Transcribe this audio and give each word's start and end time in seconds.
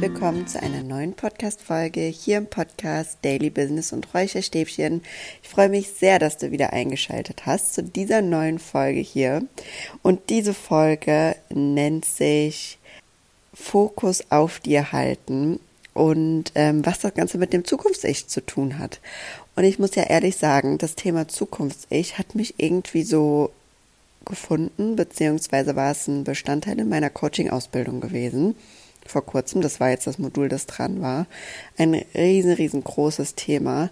willkommen 0.00 0.46
zu 0.46 0.62
einer 0.62 0.82
neuen 0.82 1.12
Podcast-Folge 1.12 2.00
hier 2.00 2.38
im 2.38 2.46
Podcast 2.46 3.18
Daily 3.20 3.50
Business 3.50 3.92
und 3.92 4.14
Räucherstäbchen. 4.14 5.02
Ich 5.42 5.48
freue 5.50 5.68
mich 5.68 5.90
sehr, 5.90 6.18
dass 6.18 6.38
du 6.38 6.50
wieder 6.50 6.72
eingeschaltet 6.72 7.44
hast 7.44 7.74
zu 7.74 7.82
dieser 7.82 8.22
neuen 8.22 8.58
Folge 8.58 9.00
hier. 9.00 9.44
Und 10.00 10.30
diese 10.30 10.54
Folge 10.54 11.36
nennt 11.50 12.06
sich 12.06 12.78
Fokus 13.52 14.24
auf 14.30 14.60
dir 14.60 14.90
halten 14.92 15.60
und 15.92 16.52
ähm, 16.54 16.86
was 16.86 17.00
das 17.00 17.12
Ganze 17.12 17.36
mit 17.36 17.52
dem 17.52 17.66
Zukunfts-Ich 17.66 18.26
zu 18.26 18.40
tun 18.40 18.78
hat. 18.78 19.00
Und 19.54 19.64
ich 19.64 19.78
muss 19.78 19.96
ja 19.96 20.04
ehrlich 20.04 20.38
sagen, 20.38 20.78
das 20.78 20.94
Thema 20.94 21.28
Zukunfts-Ich 21.28 22.16
hat 22.16 22.34
mich 22.34 22.54
irgendwie 22.56 23.02
so 23.02 23.50
gefunden, 24.24 24.96
beziehungsweise 24.96 25.76
war 25.76 25.90
es 25.90 26.08
ein 26.08 26.24
Bestandteil 26.24 26.78
in 26.78 26.88
meiner 26.88 27.10
Coaching-Ausbildung 27.10 28.00
gewesen. 28.00 28.54
Vor 29.06 29.24
kurzem, 29.24 29.60
das 29.60 29.80
war 29.80 29.90
jetzt 29.90 30.06
das 30.06 30.18
Modul, 30.18 30.48
das 30.48 30.66
dran 30.66 31.00
war. 31.00 31.26
Ein 31.76 31.94
riesen, 32.14 32.52
riesengroßes 32.52 33.34
Thema. 33.34 33.90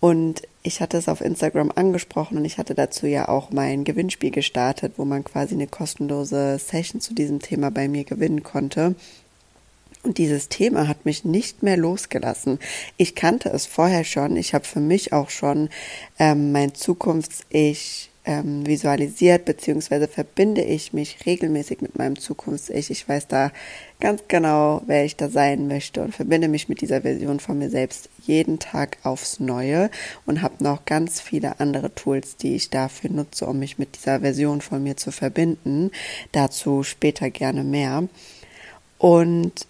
Und 0.00 0.42
ich 0.62 0.80
hatte 0.80 0.98
es 0.98 1.08
auf 1.08 1.20
Instagram 1.20 1.72
angesprochen 1.74 2.36
und 2.36 2.44
ich 2.44 2.58
hatte 2.58 2.74
dazu 2.74 3.06
ja 3.06 3.28
auch 3.28 3.50
mein 3.50 3.84
Gewinnspiel 3.84 4.30
gestartet, 4.30 4.94
wo 4.96 5.04
man 5.04 5.24
quasi 5.24 5.54
eine 5.54 5.66
kostenlose 5.66 6.58
Session 6.58 7.00
zu 7.00 7.14
diesem 7.14 7.40
Thema 7.40 7.70
bei 7.70 7.88
mir 7.88 8.04
gewinnen 8.04 8.42
konnte. 8.42 8.94
Und 10.02 10.18
dieses 10.18 10.50
Thema 10.50 10.88
hat 10.88 11.06
mich 11.06 11.24
nicht 11.24 11.62
mehr 11.62 11.78
losgelassen. 11.78 12.58
Ich 12.98 13.14
kannte 13.14 13.48
es 13.48 13.64
vorher 13.64 14.04
schon. 14.04 14.36
Ich 14.36 14.52
habe 14.52 14.66
für 14.66 14.80
mich 14.80 15.14
auch 15.14 15.30
schon 15.30 15.70
ähm, 16.18 16.52
mein 16.52 16.74
Zukunfts-Ich 16.74 18.10
ähm, 18.24 18.66
visualisiert, 18.66 19.44
beziehungsweise 19.44 20.08
verbinde 20.08 20.62
ich 20.62 20.92
mich 20.92 21.18
regelmäßig 21.26 21.82
mit 21.82 21.98
meinem 21.98 22.18
Zukunfts-Ich. 22.18 22.90
Ich 22.90 23.08
weiß 23.08 23.28
da 23.28 23.52
ganz 24.00 24.22
genau, 24.28 24.82
wer 24.86 25.04
ich 25.04 25.16
da 25.16 25.28
sein 25.28 25.66
möchte 25.66 26.02
und 26.02 26.14
verbinde 26.14 26.48
mich 26.48 26.68
mit 26.68 26.80
dieser 26.80 27.02
Version 27.02 27.38
von 27.38 27.58
mir 27.58 27.70
selbst 27.70 28.08
jeden 28.22 28.58
Tag 28.58 28.98
aufs 29.02 29.40
Neue 29.40 29.90
und 30.24 30.42
habe 30.42 30.64
noch 30.64 30.84
ganz 30.86 31.20
viele 31.20 31.60
andere 31.60 31.94
Tools, 31.94 32.36
die 32.36 32.54
ich 32.54 32.70
dafür 32.70 33.10
nutze, 33.10 33.46
um 33.46 33.58
mich 33.58 33.78
mit 33.78 33.96
dieser 33.96 34.20
Version 34.20 34.60
von 34.60 34.82
mir 34.82 34.96
zu 34.96 35.10
verbinden. 35.10 35.90
Dazu 36.32 36.82
später 36.82 37.30
gerne 37.30 37.62
mehr. 37.62 38.08
Und 38.98 39.66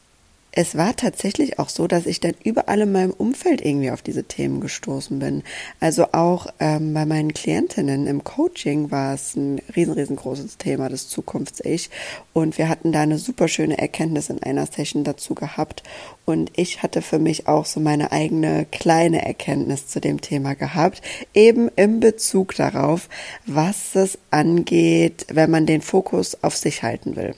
es 0.57 0.77
war 0.77 0.95
tatsächlich 0.95 1.59
auch 1.59 1.69
so, 1.69 1.89
dass 1.89 2.07
ich 2.07 2.21
dann 2.21 2.35
überall 2.45 2.83
in 2.83 2.93
meinem 2.93 3.11
Umfeld 3.11 3.61
irgendwie 3.61 3.91
auf 3.91 4.03
diese 4.03 4.23
Themen 4.23 4.61
gestoßen 4.61 5.19
bin. 5.19 5.43
Also 5.81 6.13
auch 6.13 6.47
ähm, 6.61 6.95
bei 6.95 7.05
meinen 7.07 7.35
Klientinnen 7.35 8.07
im 8.07 8.23
Coaching 8.23 8.93
war 8.93 9.15
es 9.15 9.35
ein 9.35 9.61
riesen, 9.75 9.95
riesengroßes 9.95 10.57
Thema, 10.59 10.89
das 10.89 11.09
Zukunfts-Ich. 11.09 11.91
Und 12.33 12.57
wir 12.57 12.69
hatten 12.69 12.93
da 12.93 13.01
eine 13.01 13.19
super 13.19 13.49
schöne 13.49 13.79
Erkenntnis 13.79 14.31
in 14.31 14.45
einer 14.45 14.67
Session 14.67 15.03
dazu 15.03 15.35
gehabt. 15.35 15.83
Und 16.25 16.53
ich 16.55 16.85
hatte 16.85 17.03
für 17.03 17.19
mich 17.19 17.49
auch 17.49 17.67
so 17.67 17.81
meine 17.81 18.13
eigene 18.13 18.65
kleine 18.71 19.27
Erkenntnis 19.27 19.89
zu 19.89 20.01
dem 20.01 20.21
Thema 20.21 20.55
gehabt, 20.55 21.03
eben 21.35 21.69
im 21.75 21.99
Bezug 21.99 22.55
darauf, 22.55 23.09
was 23.45 23.97
es 23.97 24.19
angeht, 24.31 25.27
wenn 25.33 25.51
man 25.51 25.67
den 25.67 25.83
Fokus 25.83 26.39
auf 26.43 26.57
sich 26.57 26.85
halten 26.85 27.17
will. 27.17 27.35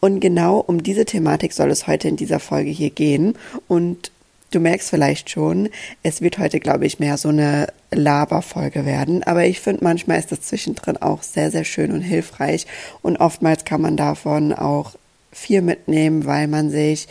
Und 0.00 0.20
genau 0.20 0.58
um 0.58 0.82
diese 0.82 1.04
Thematik 1.04 1.52
soll 1.52 1.70
es 1.70 1.86
heute 1.86 2.08
in 2.08 2.16
dieser 2.16 2.40
Folge 2.40 2.70
hier 2.70 2.90
gehen. 2.90 3.34
Und 3.68 4.10
du 4.50 4.60
merkst 4.60 4.90
vielleicht 4.90 5.30
schon, 5.30 5.68
es 6.02 6.20
wird 6.20 6.38
heute, 6.38 6.60
glaube 6.60 6.86
ich, 6.86 6.98
mehr 6.98 7.16
so 7.16 7.28
eine 7.28 7.68
Laberfolge 7.90 8.84
werden. 8.84 9.22
Aber 9.22 9.44
ich 9.46 9.60
finde, 9.60 9.84
manchmal 9.84 10.18
ist 10.18 10.32
das 10.32 10.42
zwischendrin 10.42 10.96
auch 10.96 11.22
sehr, 11.22 11.50
sehr 11.50 11.64
schön 11.64 11.92
und 11.92 12.02
hilfreich. 12.02 12.66
Und 13.02 13.16
oftmals 13.18 13.64
kann 13.64 13.80
man 13.80 13.96
davon 13.96 14.52
auch 14.52 14.94
viel 15.32 15.62
mitnehmen, 15.62 16.24
weil 16.26 16.48
man 16.48 16.70
sich 16.70 17.08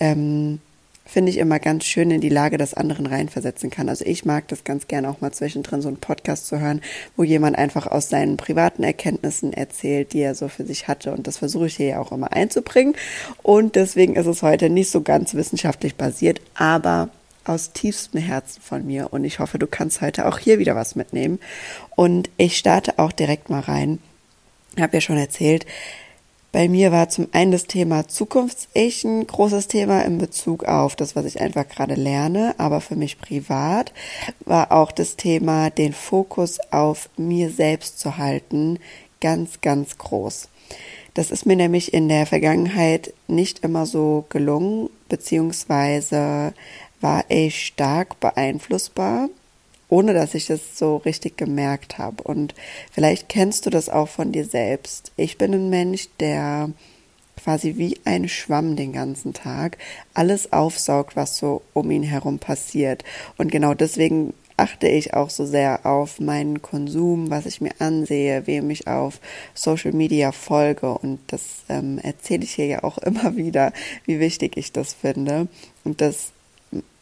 ähm, 0.00 0.60
finde 1.06 1.30
ich 1.30 1.38
immer 1.38 1.58
ganz 1.58 1.84
schön 1.84 2.10
in 2.10 2.20
die 2.20 2.28
Lage 2.28 2.58
des 2.58 2.74
anderen 2.74 3.06
reinversetzen 3.06 3.70
kann. 3.70 3.88
Also 3.88 4.04
ich 4.04 4.24
mag 4.24 4.48
das 4.48 4.64
ganz 4.64 4.88
gerne 4.88 5.08
auch 5.08 5.20
mal 5.20 5.32
zwischendrin 5.32 5.80
so 5.80 5.88
einen 5.88 5.98
Podcast 5.98 6.48
zu 6.48 6.60
hören, 6.60 6.82
wo 7.16 7.22
jemand 7.22 7.56
einfach 7.56 7.86
aus 7.86 8.08
seinen 8.08 8.36
privaten 8.36 8.82
Erkenntnissen 8.82 9.52
erzählt, 9.52 10.12
die 10.12 10.20
er 10.20 10.34
so 10.34 10.48
für 10.48 10.64
sich 10.64 10.88
hatte. 10.88 11.12
Und 11.12 11.26
das 11.26 11.38
versuche 11.38 11.66
ich 11.66 11.76
hier 11.76 11.86
ja 11.86 12.00
auch 12.00 12.12
immer 12.12 12.32
einzubringen. 12.32 12.96
Und 13.42 13.76
deswegen 13.76 14.16
ist 14.16 14.26
es 14.26 14.42
heute 14.42 14.68
nicht 14.68 14.90
so 14.90 15.00
ganz 15.00 15.34
wissenschaftlich 15.34 15.94
basiert, 15.94 16.40
aber 16.54 17.08
aus 17.44 17.72
tiefstem 17.72 18.20
Herzen 18.20 18.60
von 18.60 18.84
mir. 18.84 19.12
Und 19.12 19.24
ich 19.24 19.38
hoffe, 19.38 19.58
du 19.58 19.68
kannst 19.68 20.00
heute 20.00 20.26
auch 20.26 20.38
hier 20.38 20.58
wieder 20.58 20.74
was 20.74 20.96
mitnehmen. 20.96 21.38
Und 21.94 22.28
ich 22.36 22.56
starte 22.56 22.98
auch 22.98 23.12
direkt 23.12 23.48
mal 23.48 23.60
rein. 23.60 24.00
Ich 24.74 24.82
habe 24.82 24.96
ja 24.96 25.00
schon 25.00 25.16
erzählt, 25.16 25.64
bei 26.56 26.70
mir 26.70 26.90
war 26.90 27.10
zum 27.10 27.28
einen 27.32 27.52
das 27.52 27.66
Thema 27.66 28.08
Zukunfts-Ich 28.08 29.04
ein 29.04 29.26
großes 29.26 29.68
Thema 29.68 30.00
in 30.06 30.16
Bezug 30.16 30.64
auf 30.64 30.96
das, 30.96 31.14
was 31.14 31.26
ich 31.26 31.42
einfach 31.42 31.68
gerade 31.68 31.96
lerne, 31.96 32.54
aber 32.56 32.80
für 32.80 32.96
mich 32.96 33.20
privat 33.20 33.92
war 34.46 34.72
auch 34.72 34.90
das 34.90 35.16
Thema, 35.16 35.68
den 35.68 35.92
Fokus 35.92 36.58
auf 36.70 37.10
mir 37.18 37.50
selbst 37.50 38.00
zu 38.00 38.16
halten, 38.16 38.78
ganz, 39.20 39.60
ganz 39.60 39.98
groß. 39.98 40.48
Das 41.12 41.30
ist 41.30 41.44
mir 41.44 41.56
nämlich 41.56 41.92
in 41.92 42.08
der 42.08 42.24
Vergangenheit 42.24 43.12
nicht 43.28 43.58
immer 43.58 43.84
so 43.84 44.24
gelungen, 44.30 44.88
beziehungsweise 45.10 46.54
war 47.02 47.24
ich 47.28 47.66
stark 47.66 48.18
beeinflussbar 48.18 49.28
ohne 49.88 50.14
dass 50.14 50.34
ich 50.34 50.50
es 50.50 50.78
so 50.78 50.96
richtig 50.96 51.36
gemerkt 51.36 51.98
habe. 51.98 52.22
Und 52.22 52.54
vielleicht 52.90 53.28
kennst 53.28 53.66
du 53.66 53.70
das 53.70 53.88
auch 53.88 54.08
von 54.08 54.32
dir 54.32 54.44
selbst. 54.44 55.12
Ich 55.16 55.38
bin 55.38 55.54
ein 55.54 55.70
Mensch, 55.70 56.08
der 56.20 56.70
quasi 57.42 57.76
wie 57.76 57.98
ein 58.04 58.28
Schwamm 58.28 58.76
den 58.76 58.92
ganzen 58.92 59.32
Tag 59.32 59.78
alles 60.14 60.52
aufsaugt, 60.52 61.16
was 61.16 61.36
so 61.36 61.62
um 61.74 61.90
ihn 61.90 62.02
herum 62.02 62.38
passiert. 62.38 63.04
Und 63.36 63.52
genau 63.52 63.74
deswegen 63.74 64.32
achte 64.56 64.88
ich 64.88 65.14
auch 65.14 65.30
so 65.30 65.44
sehr 65.44 65.84
auf 65.84 66.18
meinen 66.18 66.62
Konsum, 66.62 67.30
was 67.30 67.46
ich 67.46 67.60
mir 67.60 67.72
ansehe, 67.78 68.46
wem 68.46 68.70
ich 68.70 68.86
auf 68.86 69.20
Social 69.54 69.92
Media 69.92 70.32
folge. 70.32 70.96
Und 70.98 71.20
das 71.28 71.64
ähm, 71.68 71.98
erzähle 71.98 72.44
ich 72.44 72.52
hier 72.52 72.66
ja 72.66 72.84
auch 72.84 72.98
immer 73.04 73.36
wieder, 73.36 73.72
wie 74.06 74.18
wichtig 74.18 74.56
ich 74.56 74.72
das 74.72 74.94
finde. 74.94 75.48
Und 75.84 76.00
das 76.00 76.32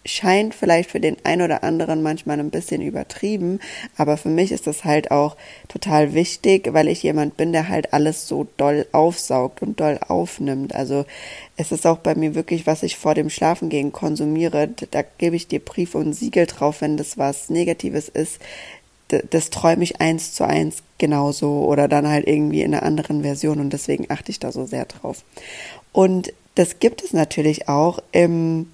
scheint 0.04 0.54
vielleicht 0.54 0.90
für 0.90 1.00
den 1.00 1.16
einen 1.24 1.42
oder 1.42 1.64
anderen 1.64 2.02
manchmal 2.02 2.38
ein 2.38 2.50
bisschen 2.50 2.82
übertrieben, 2.82 3.60
aber 3.96 4.16
für 4.16 4.28
mich 4.28 4.52
ist 4.52 4.66
das 4.66 4.84
halt 4.84 5.10
auch 5.10 5.36
total 5.68 6.14
wichtig, 6.14 6.72
weil 6.72 6.88
ich 6.88 7.02
jemand 7.02 7.36
bin, 7.36 7.52
der 7.52 7.68
halt 7.68 7.92
alles 7.92 8.28
so 8.28 8.46
doll 8.56 8.86
aufsaugt 8.92 9.62
und 9.62 9.80
doll 9.80 9.98
aufnimmt. 10.06 10.74
Also 10.74 11.06
es 11.56 11.72
ist 11.72 11.86
auch 11.86 11.98
bei 11.98 12.14
mir 12.14 12.34
wirklich, 12.34 12.66
was 12.66 12.82
ich 12.82 12.96
vor 12.96 13.14
dem 13.14 13.30
Schlafengehen 13.30 13.92
konsumiere, 13.92 14.68
da 14.90 15.02
gebe 15.02 15.36
ich 15.36 15.48
dir 15.48 15.60
Brief 15.60 15.94
und 15.94 16.12
Siegel 16.12 16.46
drauf, 16.46 16.80
wenn 16.80 16.96
das 16.96 17.16
was 17.16 17.48
Negatives 17.48 18.08
ist. 18.08 18.40
Das 19.30 19.50
träume 19.50 19.84
ich 19.84 20.00
eins 20.00 20.34
zu 20.34 20.44
eins 20.44 20.82
genauso 20.98 21.64
oder 21.64 21.88
dann 21.88 22.08
halt 22.08 22.26
irgendwie 22.26 22.62
in 22.62 22.74
einer 22.74 22.82
anderen 22.82 23.22
Version 23.22 23.60
und 23.60 23.72
deswegen 23.72 24.10
achte 24.10 24.30
ich 24.30 24.40
da 24.40 24.50
so 24.50 24.64
sehr 24.66 24.86
drauf. 24.86 25.24
Und 25.92 26.32
das 26.54 26.78
gibt 26.78 27.02
es 27.02 27.12
natürlich 27.12 27.68
auch 27.68 28.00
im 28.12 28.66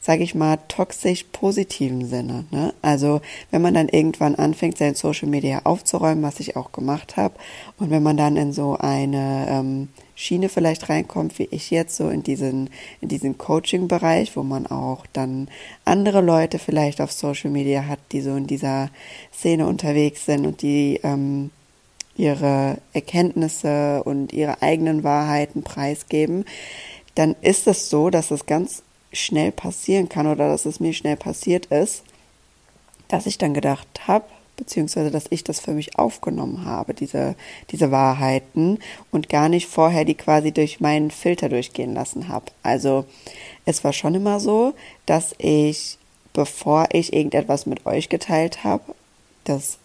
sage 0.00 0.22
ich 0.22 0.34
mal, 0.34 0.58
toxisch 0.68 1.24
positiven 1.32 2.06
Sinne. 2.06 2.44
Ne? 2.50 2.72
Also 2.82 3.20
wenn 3.50 3.62
man 3.62 3.74
dann 3.74 3.88
irgendwann 3.88 4.36
anfängt, 4.36 4.78
sein 4.78 4.94
Social 4.94 5.28
Media 5.28 5.62
aufzuräumen, 5.64 6.22
was 6.22 6.40
ich 6.40 6.56
auch 6.56 6.72
gemacht 6.72 7.16
habe, 7.16 7.34
und 7.78 7.90
wenn 7.90 8.02
man 8.02 8.16
dann 8.16 8.36
in 8.36 8.52
so 8.52 8.76
eine 8.76 9.46
ähm, 9.50 9.88
Schiene 10.14 10.48
vielleicht 10.48 10.88
reinkommt, 10.88 11.38
wie 11.38 11.48
ich 11.50 11.70
jetzt 11.70 11.96
so 11.96 12.08
in 12.08 12.22
diesen, 12.22 12.70
in 13.00 13.08
diesen 13.08 13.38
Coaching-Bereich, 13.38 14.36
wo 14.36 14.42
man 14.42 14.66
auch 14.66 15.04
dann 15.12 15.48
andere 15.84 16.20
Leute 16.20 16.58
vielleicht 16.58 17.00
auf 17.00 17.12
Social 17.12 17.50
Media 17.50 17.86
hat, 17.86 17.98
die 18.12 18.20
so 18.20 18.34
in 18.36 18.46
dieser 18.46 18.90
Szene 19.32 19.66
unterwegs 19.66 20.26
sind 20.26 20.46
und 20.46 20.62
die 20.62 21.00
ähm, 21.02 21.50
ihre 22.16 22.78
Erkenntnisse 22.92 24.02
und 24.04 24.32
ihre 24.32 24.60
eigenen 24.60 25.04
Wahrheiten 25.04 25.62
preisgeben, 25.62 26.44
dann 27.14 27.34
ist 27.40 27.66
es 27.66 27.90
so, 27.90 28.10
dass 28.10 28.30
es 28.30 28.46
ganz 28.46 28.82
schnell 29.12 29.52
passieren 29.52 30.08
kann 30.08 30.26
oder 30.26 30.48
dass 30.48 30.66
es 30.66 30.80
mir 30.80 30.92
schnell 30.92 31.16
passiert 31.16 31.66
ist, 31.66 32.02
dass 33.08 33.26
ich 33.26 33.38
dann 33.38 33.54
gedacht 33.54 34.06
habe, 34.06 34.26
beziehungsweise 34.56 35.10
dass 35.10 35.26
ich 35.30 35.44
das 35.44 35.60
für 35.60 35.72
mich 35.72 35.98
aufgenommen 35.98 36.64
habe, 36.64 36.92
diese, 36.92 37.36
diese 37.70 37.90
Wahrheiten 37.90 38.78
und 39.10 39.28
gar 39.28 39.48
nicht 39.48 39.68
vorher 39.68 40.04
die 40.04 40.14
quasi 40.16 40.52
durch 40.52 40.80
meinen 40.80 41.10
Filter 41.10 41.48
durchgehen 41.48 41.94
lassen 41.94 42.28
habe. 42.28 42.46
Also 42.62 43.06
es 43.64 43.84
war 43.84 43.92
schon 43.92 44.14
immer 44.14 44.40
so, 44.40 44.74
dass 45.06 45.34
ich, 45.38 45.96
bevor 46.34 46.88
ich 46.92 47.12
irgendetwas 47.12 47.66
mit 47.66 47.86
euch 47.86 48.08
geteilt 48.08 48.64
habe, 48.64 48.94
das 49.44 49.78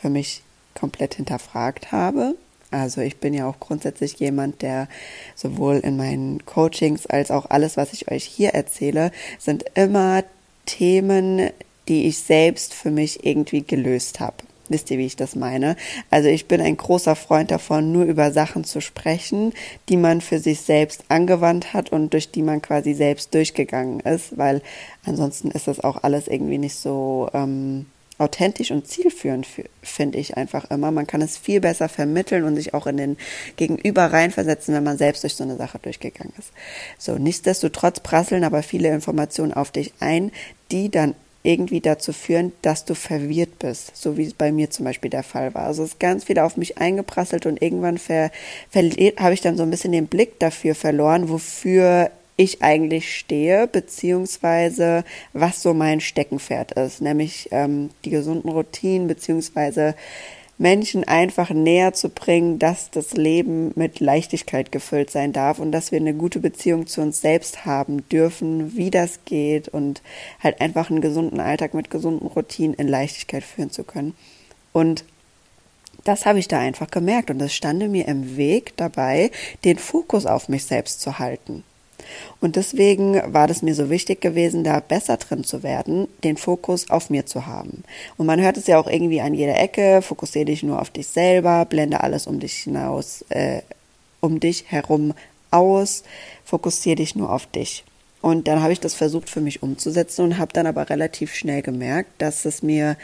für 0.00 0.08
mich 0.08 0.42
komplett 0.74 1.14
hinterfragt 1.14 1.92
habe, 1.92 2.36
also 2.70 3.00
ich 3.00 3.16
bin 3.16 3.34
ja 3.34 3.48
auch 3.48 3.58
grundsätzlich 3.58 4.14
jemand, 4.18 4.62
der 4.62 4.88
sowohl 5.34 5.76
in 5.76 5.96
meinen 5.96 6.44
Coachings 6.46 7.06
als 7.06 7.30
auch 7.30 7.46
alles, 7.50 7.76
was 7.76 7.92
ich 7.92 8.10
euch 8.10 8.24
hier 8.24 8.50
erzähle, 8.50 9.10
sind 9.38 9.64
immer 9.74 10.24
Themen, 10.66 11.50
die 11.88 12.06
ich 12.06 12.18
selbst 12.18 12.74
für 12.74 12.90
mich 12.90 13.24
irgendwie 13.26 13.62
gelöst 13.62 14.20
habe. 14.20 14.36
Wisst 14.68 14.88
ihr, 14.92 14.98
wie 14.98 15.06
ich 15.06 15.16
das 15.16 15.34
meine? 15.34 15.74
Also 16.10 16.28
ich 16.28 16.46
bin 16.46 16.60
ein 16.60 16.76
großer 16.76 17.16
Freund 17.16 17.50
davon, 17.50 17.90
nur 17.90 18.04
über 18.04 18.30
Sachen 18.30 18.62
zu 18.62 18.80
sprechen, 18.80 19.52
die 19.88 19.96
man 19.96 20.20
für 20.20 20.38
sich 20.38 20.60
selbst 20.60 21.02
angewandt 21.08 21.74
hat 21.74 21.90
und 21.90 22.12
durch 22.12 22.30
die 22.30 22.42
man 22.42 22.62
quasi 22.62 22.94
selbst 22.94 23.34
durchgegangen 23.34 23.98
ist, 23.98 24.38
weil 24.38 24.62
ansonsten 25.04 25.50
ist 25.50 25.66
das 25.66 25.80
auch 25.80 26.04
alles 26.04 26.28
irgendwie 26.28 26.58
nicht 26.58 26.76
so 26.76 27.28
ähm, 27.34 27.86
authentisch 28.20 28.70
und 28.70 28.86
zielführend, 28.86 29.46
finde 29.82 30.18
ich 30.18 30.36
einfach 30.36 30.70
immer. 30.70 30.90
Man 30.90 31.06
kann 31.06 31.22
es 31.22 31.36
viel 31.36 31.60
besser 31.60 31.88
vermitteln 31.88 32.44
und 32.44 32.56
sich 32.56 32.74
auch 32.74 32.86
in 32.86 32.96
den 32.96 33.16
Gegenüber 33.56 34.06
reinversetzen, 34.12 34.74
wenn 34.74 34.84
man 34.84 34.98
selbst 34.98 35.22
durch 35.22 35.34
so 35.34 35.44
eine 35.44 35.56
Sache 35.56 35.78
durchgegangen 35.78 36.32
ist. 36.38 36.52
So, 36.98 37.16
nichtsdestotrotz 37.16 38.00
prasseln 38.00 38.44
aber 38.44 38.62
viele 38.62 38.90
Informationen 38.90 39.52
auf 39.52 39.70
dich 39.70 39.92
ein, 40.00 40.30
die 40.70 40.90
dann 40.90 41.14
irgendwie 41.42 41.80
dazu 41.80 42.12
führen, 42.12 42.52
dass 42.60 42.84
du 42.84 42.94
verwirrt 42.94 43.58
bist, 43.60 43.96
so 43.96 44.18
wie 44.18 44.26
es 44.26 44.34
bei 44.34 44.52
mir 44.52 44.68
zum 44.68 44.84
Beispiel 44.84 45.10
der 45.10 45.22
Fall 45.22 45.54
war. 45.54 45.64
Also 45.64 45.82
es 45.82 45.92
ist 45.92 45.98
ganz 45.98 46.24
viel 46.24 46.38
auf 46.38 46.58
mich 46.58 46.76
eingeprasselt 46.76 47.46
und 47.46 47.62
irgendwann 47.62 47.98
habe 47.98 49.34
ich 49.34 49.40
dann 49.40 49.56
so 49.56 49.62
ein 49.62 49.70
bisschen 49.70 49.92
den 49.92 50.06
Blick 50.06 50.38
dafür 50.38 50.74
verloren, 50.74 51.30
wofür 51.30 52.10
ich 52.40 52.62
eigentlich 52.62 53.18
stehe, 53.18 53.66
beziehungsweise 53.66 55.04
was 55.34 55.60
so 55.60 55.74
mein 55.74 56.00
Steckenpferd 56.00 56.72
ist, 56.72 57.02
nämlich 57.02 57.48
ähm, 57.50 57.90
die 58.06 58.10
gesunden 58.10 58.50
Routinen, 58.50 59.08
beziehungsweise 59.08 59.94
Menschen 60.56 61.04
einfach 61.04 61.50
näher 61.50 61.92
zu 61.92 62.08
bringen, 62.08 62.58
dass 62.58 62.90
das 62.90 63.12
Leben 63.12 63.72
mit 63.74 64.00
Leichtigkeit 64.00 64.72
gefüllt 64.72 65.10
sein 65.10 65.34
darf 65.34 65.58
und 65.58 65.70
dass 65.70 65.92
wir 65.92 65.98
eine 65.98 66.14
gute 66.14 66.38
Beziehung 66.38 66.86
zu 66.86 67.02
uns 67.02 67.20
selbst 67.20 67.66
haben 67.66 68.08
dürfen, 68.08 68.74
wie 68.74 68.90
das 68.90 69.20
geht 69.26 69.68
und 69.68 70.00
halt 70.42 70.62
einfach 70.62 70.88
einen 70.88 71.02
gesunden 71.02 71.40
Alltag 71.40 71.74
mit 71.74 71.90
gesunden 71.90 72.26
Routinen 72.26 72.74
in 72.74 72.88
Leichtigkeit 72.88 73.44
führen 73.44 73.70
zu 73.70 73.84
können. 73.84 74.14
Und 74.72 75.04
das 76.04 76.24
habe 76.24 76.38
ich 76.38 76.48
da 76.48 76.58
einfach 76.58 76.90
gemerkt 76.90 77.30
und 77.30 77.40
es 77.42 77.54
stande 77.54 77.88
mir 77.88 78.08
im 78.08 78.38
Weg 78.38 78.74
dabei, 78.78 79.30
den 79.64 79.76
Fokus 79.78 80.24
auf 80.24 80.48
mich 80.48 80.64
selbst 80.64 81.02
zu 81.02 81.18
halten. 81.18 81.64
Und 82.40 82.56
deswegen 82.56 83.20
war 83.32 83.46
das 83.46 83.62
mir 83.62 83.74
so 83.74 83.90
wichtig 83.90 84.20
gewesen, 84.20 84.64
da 84.64 84.80
besser 84.80 85.16
drin 85.16 85.44
zu 85.44 85.62
werden, 85.62 86.08
den 86.24 86.36
Fokus 86.36 86.90
auf 86.90 87.10
mir 87.10 87.26
zu 87.26 87.46
haben. 87.46 87.84
Und 88.16 88.26
man 88.26 88.40
hört 88.40 88.56
es 88.56 88.66
ja 88.66 88.78
auch 88.78 88.86
irgendwie 88.86 89.20
an 89.20 89.34
jeder 89.34 89.58
Ecke, 89.58 90.02
fokussiere 90.02 90.46
dich 90.46 90.62
nur 90.62 90.80
auf 90.80 90.90
dich 90.90 91.08
selber, 91.08 91.64
blende 91.64 92.00
alles 92.00 92.26
um 92.26 92.40
dich 92.40 92.54
hinaus, 92.54 93.24
äh, 93.28 93.62
um 94.20 94.40
dich 94.40 94.64
herum 94.68 95.14
aus, 95.50 96.04
fokussiere 96.44 96.96
dich 96.96 97.16
nur 97.16 97.32
auf 97.32 97.46
dich. 97.46 97.84
Und 98.22 98.48
dann 98.48 98.62
habe 98.62 98.72
ich 98.72 98.80
das 98.80 98.94
versucht 98.94 99.30
für 99.30 99.40
mich 99.40 99.62
umzusetzen 99.62 100.24
und 100.24 100.38
habe 100.38 100.52
dann 100.52 100.66
aber 100.66 100.90
relativ 100.90 101.34
schnell 101.34 101.62
gemerkt, 101.62 102.10
dass 102.18 102.44
es 102.44 102.62
mir 102.62 102.96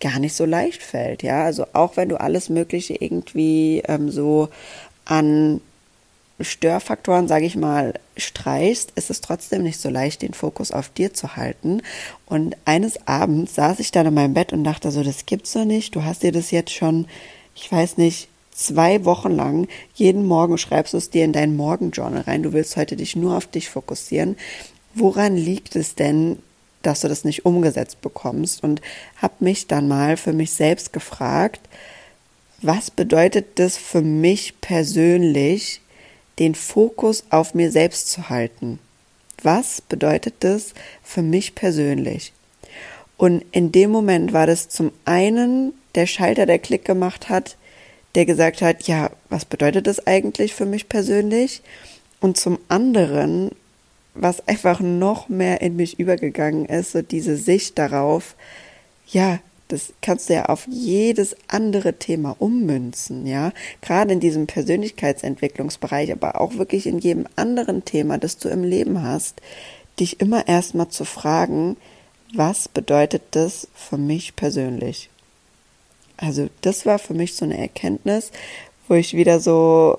gar 0.00 0.18
nicht 0.18 0.34
so 0.34 0.44
leicht 0.44 0.82
fällt, 0.82 1.22
ja. 1.22 1.44
Also 1.44 1.66
auch 1.72 1.96
wenn 1.96 2.08
du 2.08 2.18
alles 2.18 2.48
Mögliche 2.48 2.94
irgendwie 2.94 3.82
ähm, 3.86 4.10
so 4.10 4.48
an 5.04 5.60
Störfaktoren, 6.40 7.28
sage 7.28 7.46
ich 7.46 7.56
mal, 7.56 7.94
streichst, 8.16 8.92
ist 8.94 9.10
es 9.10 9.20
trotzdem 9.20 9.62
nicht 9.62 9.80
so 9.80 9.88
leicht, 9.90 10.22
den 10.22 10.34
Fokus 10.34 10.72
auf 10.72 10.88
dir 10.88 11.12
zu 11.12 11.36
halten. 11.36 11.82
Und 12.26 12.56
eines 12.64 13.06
Abends 13.06 13.54
saß 13.54 13.80
ich 13.80 13.92
dann 13.92 14.06
in 14.06 14.14
meinem 14.14 14.34
Bett 14.34 14.52
und 14.52 14.64
dachte 14.64 14.90
so, 14.90 15.02
das 15.02 15.26
gibt's 15.26 15.52
doch 15.52 15.64
nicht. 15.64 15.94
Du 15.94 16.04
hast 16.04 16.22
dir 16.22 16.32
das 16.32 16.50
jetzt 16.50 16.72
schon, 16.72 17.06
ich 17.54 17.70
weiß 17.70 17.98
nicht, 17.98 18.28
zwei 18.52 19.04
Wochen 19.04 19.32
lang, 19.32 19.68
jeden 19.94 20.24
Morgen 20.26 20.58
schreibst 20.58 20.92
du 20.92 20.98
es 20.98 21.10
dir 21.10 21.24
in 21.24 21.32
dein 21.32 21.56
Morgenjournal 21.56 22.22
rein. 22.22 22.42
Du 22.42 22.52
willst 22.52 22.76
heute 22.76 22.96
dich 22.96 23.16
nur 23.16 23.36
auf 23.36 23.46
dich 23.46 23.68
fokussieren. 23.68 24.36
Woran 24.94 25.36
liegt 25.36 25.76
es 25.76 25.94
denn, 25.94 26.38
dass 26.82 27.00
du 27.00 27.08
das 27.08 27.24
nicht 27.24 27.44
umgesetzt 27.44 28.00
bekommst? 28.00 28.62
Und 28.62 28.80
habe 29.16 29.34
mich 29.40 29.66
dann 29.66 29.88
mal 29.88 30.16
für 30.16 30.32
mich 30.32 30.52
selbst 30.52 30.92
gefragt, 30.92 31.60
was 32.62 32.90
bedeutet 32.90 33.58
das 33.58 33.76
für 33.76 34.02
mich 34.02 34.60
persönlich, 34.60 35.80
den 36.40 36.56
Fokus 36.56 37.22
auf 37.30 37.54
mir 37.54 37.70
selbst 37.70 38.10
zu 38.10 38.28
halten. 38.28 38.80
Was 39.42 39.80
bedeutet 39.80 40.34
das 40.40 40.74
für 41.02 41.22
mich 41.22 41.54
persönlich? 41.54 42.32
Und 43.16 43.44
in 43.52 43.70
dem 43.70 43.90
Moment 43.90 44.32
war 44.32 44.46
das 44.46 44.68
zum 44.68 44.92
einen 45.04 45.74
der 45.94 46.06
Schalter, 46.06 46.46
der 46.46 46.58
Klick 46.58 46.84
gemacht 46.84 47.28
hat, 47.28 47.56
der 48.14 48.24
gesagt 48.24 48.62
hat, 48.62 48.84
ja, 48.84 49.10
was 49.28 49.44
bedeutet 49.44 49.86
das 49.86 50.06
eigentlich 50.06 50.54
für 50.54 50.66
mich 50.66 50.88
persönlich? 50.88 51.62
Und 52.20 52.36
zum 52.36 52.58
anderen, 52.68 53.50
was 54.14 54.46
einfach 54.48 54.80
noch 54.80 55.28
mehr 55.28 55.60
in 55.60 55.76
mich 55.76 56.00
übergegangen 56.00 56.66
ist, 56.66 56.92
so 56.92 57.02
diese 57.02 57.36
Sicht 57.36 57.78
darauf, 57.78 58.34
ja, 59.06 59.38
das 59.72 59.92
kannst 60.02 60.28
du 60.28 60.34
ja 60.34 60.46
auf 60.46 60.66
jedes 60.68 61.36
andere 61.48 61.94
Thema 61.94 62.36
ummünzen, 62.38 63.26
ja. 63.26 63.52
Gerade 63.80 64.12
in 64.12 64.20
diesem 64.20 64.46
Persönlichkeitsentwicklungsbereich, 64.46 66.12
aber 66.12 66.40
auch 66.40 66.54
wirklich 66.54 66.86
in 66.86 66.98
jedem 66.98 67.26
anderen 67.36 67.84
Thema, 67.84 68.18
das 68.18 68.38
du 68.38 68.48
im 68.48 68.64
Leben 68.64 69.02
hast, 69.02 69.40
dich 69.98 70.20
immer 70.20 70.48
erstmal 70.48 70.88
zu 70.88 71.04
fragen, 71.04 71.76
was 72.34 72.68
bedeutet 72.68 73.22
das 73.32 73.68
für 73.74 73.98
mich 73.98 74.36
persönlich? 74.36 75.10
Also, 76.16 76.48
das 76.60 76.86
war 76.86 76.98
für 76.98 77.14
mich 77.14 77.34
so 77.34 77.44
eine 77.44 77.58
Erkenntnis, 77.58 78.30
wo 78.88 78.94
ich 78.94 79.14
wieder 79.14 79.40
so, 79.40 79.96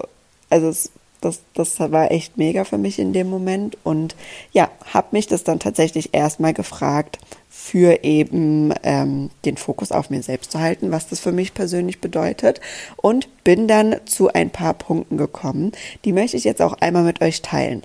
also 0.50 0.70
es, 0.70 0.92
das, 1.22 1.42
das 1.54 1.80
war 1.80 2.12
echt 2.12 2.38
mega 2.38 2.64
für 2.64 2.78
mich 2.78 3.00
in 3.00 3.14
dem 3.14 3.30
Moment 3.30 3.78
und 3.84 4.16
ja, 4.52 4.70
habe 4.94 5.10
mich 5.12 5.28
das 5.28 5.44
dann 5.44 5.60
tatsächlich 5.60 6.14
erstmal 6.14 6.54
gefragt, 6.54 7.20
für 7.52 8.04
eben 8.04 8.74
ähm, 8.82 9.30
den 9.46 9.56
Fokus 9.56 9.92
auf 9.92 10.10
mir 10.10 10.24
selbst 10.24 10.52
zu 10.52 10.60
halten, 10.60 10.92
was 10.92 11.08
das 11.08 11.20
für 11.20 11.32
mich 11.32 11.54
persönlich 11.54 12.02
bedeutet. 12.02 12.60
Und 12.96 13.44
bin 13.44 13.68
dann 13.68 13.98
zu 14.06 14.34
ein 14.34 14.50
paar 14.50 14.74
Punkten 14.74 15.18
gekommen. 15.18 15.74
Die 16.04 16.14
möchte 16.14 16.38
ich 16.38 16.44
jetzt 16.44 16.62
auch 16.62 16.74
einmal 16.74 17.04
mit 17.04 17.22
euch 17.22 17.42
teilen. 17.42 17.84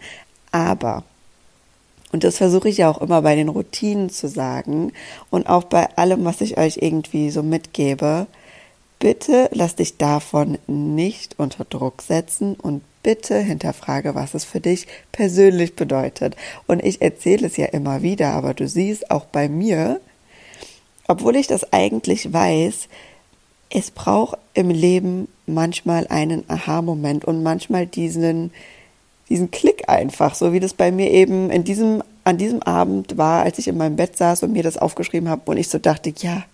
Aber, 0.50 1.04
und 2.10 2.24
das 2.24 2.38
versuche 2.38 2.68
ich 2.68 2.78
ja 2.78 2.90
auch 2.90 3.02
immer 3.02 3.22
bei 3.22 3.34
den 3.34 3.48
Routinen 3.48 4.08
zu 4.08 4.28
sagen 4.28 4.92
und 5.30 5.48
auch 5.48 5.64
bei 5.64 5.88
allem, 5.96 6.24
was 6.24 6.40
ich 6.40 6.56
euch 6.58 6.78
irgendwie 6.80 7.30
so 7.30 7.42
mitgebe, 7.42 8.28
bitte 8.98 9.48
lass 9.52 9.76
dich 9.76 9.96
davon 9.96 10.58
nicht 10.66 11.38
unter 11.38 11.64
Druck 11.64 12.02
setzen 12.02 12.54
und 12.54 12.82
bitte 13.02 13.38
hinterfrage, 13.38 14.14
was 14.14 14.34
es 14.34 14.44
für 14.44 14.60
dich 14.60 14.86
persönlich 15.12 15.76
bedeutet. 15.76 16.34
Und 16.66 16.84
ich 16.84 17.02
erzähle 17.02 17.46
es 17.46 17.56
ja 17.56 17.66
immer 17.66 18.02
wieder, 18.02 18.32
aber 18.32 18.52
du 18.52 18.66
siehst 18.66 19.10
auch 19.10 19.26
bei 19.26 19.48
mir, 19.48 20.00
obwohl 21.06 21.36
ich 21.36 21.46
das 21.46 21.72
eigentlich 21.72 22.32
weiß, 22.32 22.88
es 23.70 23.90
braucht 23.90 24.38
im 24.54 24.70
Leben 24.70 25.28
manchmal 25.46 26.06
einen 26.08 26.44
Aha-Moment 26.48 27.24
und 27.24 27.42
manchmal 27.42 27.86
diesen, 27.86 28.50
diesen 29.28 29.50
Klick 29.50 29.88
einfach, 29.88 30.34
so 30.34 30.52
wie 30.52 30.60
das 30.60 30.74
bei 30.74 30.90
mir 30.90 31.10
eben 31.10 31.50
in 31.50 31.62
diesem, 31.62 32.02
an 32.24 32.38
diesem 32.38 32.62
Abend 32.62 33.16
war, 33.16 33.42
als 33.44 33.58
ich 33.58 33.68
in 33.68 33.76
meinem 33.76 33.96
Bett 33.96 34.16
saß 34.16 34.42
und 34.42 34.52
mir 34.52 34.62
das 34.62 34.78
aufgeschrieben 34.78 35.28
habe 35.28 35.42
und 35.50 35.58
ich 35.58 35.68
so 35.68 35.78
dachte, 35.78 36.12
ja, 36.16 36.44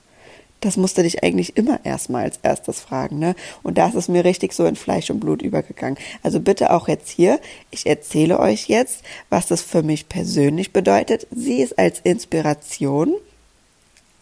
das 0.62 0.76
musst 0.76 0.97
du 0.97 1.02
dich 1.02 1.23
eigentlich 1.23 1.57
immer 1.57 1.85
erstmal 1.85 2.25
als 2.25 2.38
erstes 2.42 2.81
fragen, 2.81 3.19
ne? 3.19 3.35
Und 3.62 3.78
da 3.78 3.88
ist 3.88 3.95
es 3.95 4.09
mir 4.09 4.25
richtig 4.25 4.52
so 4.52 4.64
in 4.64 4.76
Fleisch 4.76 5.11
und 5.11 5.21
Blut 5.21 5.42
übergegangen. 5.42 5.99
Also 6.23 6.40
bitte 6.40 6.73
auch 6.73 6.88
jetzt 6.88 7.11
hier, 7.11 7.40
ich 7.71 7.87
erzähle 7.87 8.38
euch 8.38 8.69
jetzt, 8.69 9.02
was 9.28 9.49
das 9.49 9.61
für 9.61 9.83
mich 9.83 10.09
persönlich 10.09 10.73
bedeutet. 10.73 11.26
Sieh 11.31 11.62
es 11.62 11.73
als 11.73 12.00
Inspiration, 12.00 13.12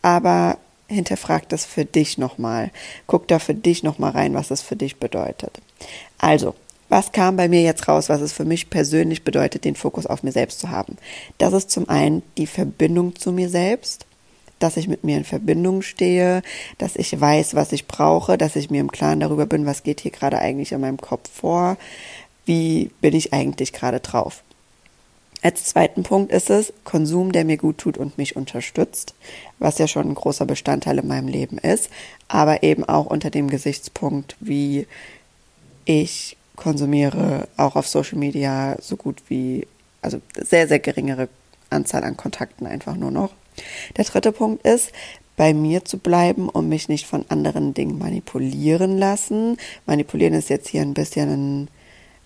aber 0.03 0.57
hinterfrag 0.89 1.49
das 1.51 1.67
für 1.67 1.85
dich 1.85 2.17
nochmal. 2.17 2.71
Guck 3.07 3.29
da 3.29 3.39
für 3.39 3.55
dich 3.55 3.83
nochmal 3.83 4.13
rein, 4.13 4.35
was 4.35 4.51
es 4.51 4.63
für 4.63 4.77
dich 4.77 4.97
bedeutet. 4.97 5.61
Also, 6.19 6.55
was 6.89 7.13
kam 7.13 7.37
bei 7.37 7.49
mir 7.49 7.63
jetzt 7.63 7.87
raus, 7.87 8.09
was 8.09 8.23
es 8.23 8.33
für 8.33 8.47
mich 8.47 8.71
persönlich 8.71 9.25
bedeutet, 9.25 9.65
den 9.65 9.77
Fokus 9.77 10.07
auf 10.07 10.23
mir 10.23 10.33
selbst 10.33 10.59
zu 10.59 10.71
haben? 10.71 10.97
Das 11.39 11.53
ist 11.53 11.71
zum 11.71 11.89
einen 11.89 12.23
die 12.39 12.49
Verbindung 12.49 13.15
zu 13.15 13.31
mir 13.31 13.49
selbst 13.49 14.07
dass 14.61 14.77
ich 14.77 14.87
mit 14.87 15.03
mir 15.03 15.17
in 15.17 15.25
Verbindung 15.25 15.83
stehe, 15.83 16.43
dass 16.79 16.95
ich 16.95 17.21
weiß, 17.21 17.55
was 17.57 17.73
ich 17.73 17.89
brauche, 17.89 18.39
dass 18.39 18.55
ich 18.55 18.71
mir 18.71 18.81
im 18.81 18.93
Klaren 18.93 19.21
darüber 19.21 19.47
bin, 19.47 19.67
was 19.67 19.83
geht 19.83 20.01
hier 20.01 20.13
gerade 20.13 20.39
eigentlich 20.39 20.71
in 20.71 20.81
meinem 20.81 21.01
Kopf 21.01 21.29
vor, 21.29 21.77
wie 22.47 22.91
bin 23.01 23.15
ich 23.15 23.33
eigentlich 23.33 23.73
gerade 23.73 23.99
drauf. 24.01 24.43
Als 25.43 25.65
zweiten 25.65 26.03
Punkt 26.03 26.33
ist 26.33 26.51
es 26.51 26.73
Konsum, 26.85 27.33
der 27.33 27.47
mir 27.47 27.57
gut 27.57 27.79
tut 27.79 27.97
und 27.97 28.19
mich 28.19 28.37
unterstützt, 28.37 29.15
was 29.59 29.79
ja 29.79 29.89
schon 29.89 30.09
ein 30.09 30.15
großer 30.15 30.45
Bestandteil 30.45 30.99
in 30.99 31.09
meinem 31.09 31.29
Leben 31.29 31.57
ist, 31.57 31.89
aber 32.29 32.63
eben 32.63 32.85
auch 32.85 33.07
unter 33.07 33.31
dem 33.31 33.49
Gesichtspunkt, 33.49 34.37
wie 34.41 34.87
ich 35.87 36.37
konsumiere, 36.57 37.49
auch 37.57 37.75
auf 37.75 37.89
Social 37.89 38.19
Media 38.19 38.77
so 38.83 38.97
gut 38.97 39.23
wie, 39.29 39.67
also 40.03 40.21
sehr, 40.37 40.69
sehr 40.69 40.79
geringere 40.79 41.31
Anzahl 41.71 42.05
an 42.05 42.19
Kontakten 42.19 42.67
einfach 42.67 42.97
nur 42.97 43.11
noch. 43.11 43.33
Der 43.97 44.05
dritte 44.05 44.33
Punkt 44.33 44.67
ist, 44.67 44.93
bei 45.37 45.55
mir 45.55 45.85
zu 45.85 45.99
bleiben 45.99 46.49
und 46.49 46.69
mich 46.69 46.89
nicht 46.89 47.07
von 47.07 47.25
anderen 47.29 47.73
Dingen 47.73 47.99
manipulieren 47.99 48.99
lassen. 48.99 49.57
Manipulieren 49.87 50.35
ist 50.35 50.51
jetzt 50.51 50.69
hier 50.69 50.83
ein 50.83 50.93
bisschen 50.93 51.31
ein, 51.31 51.69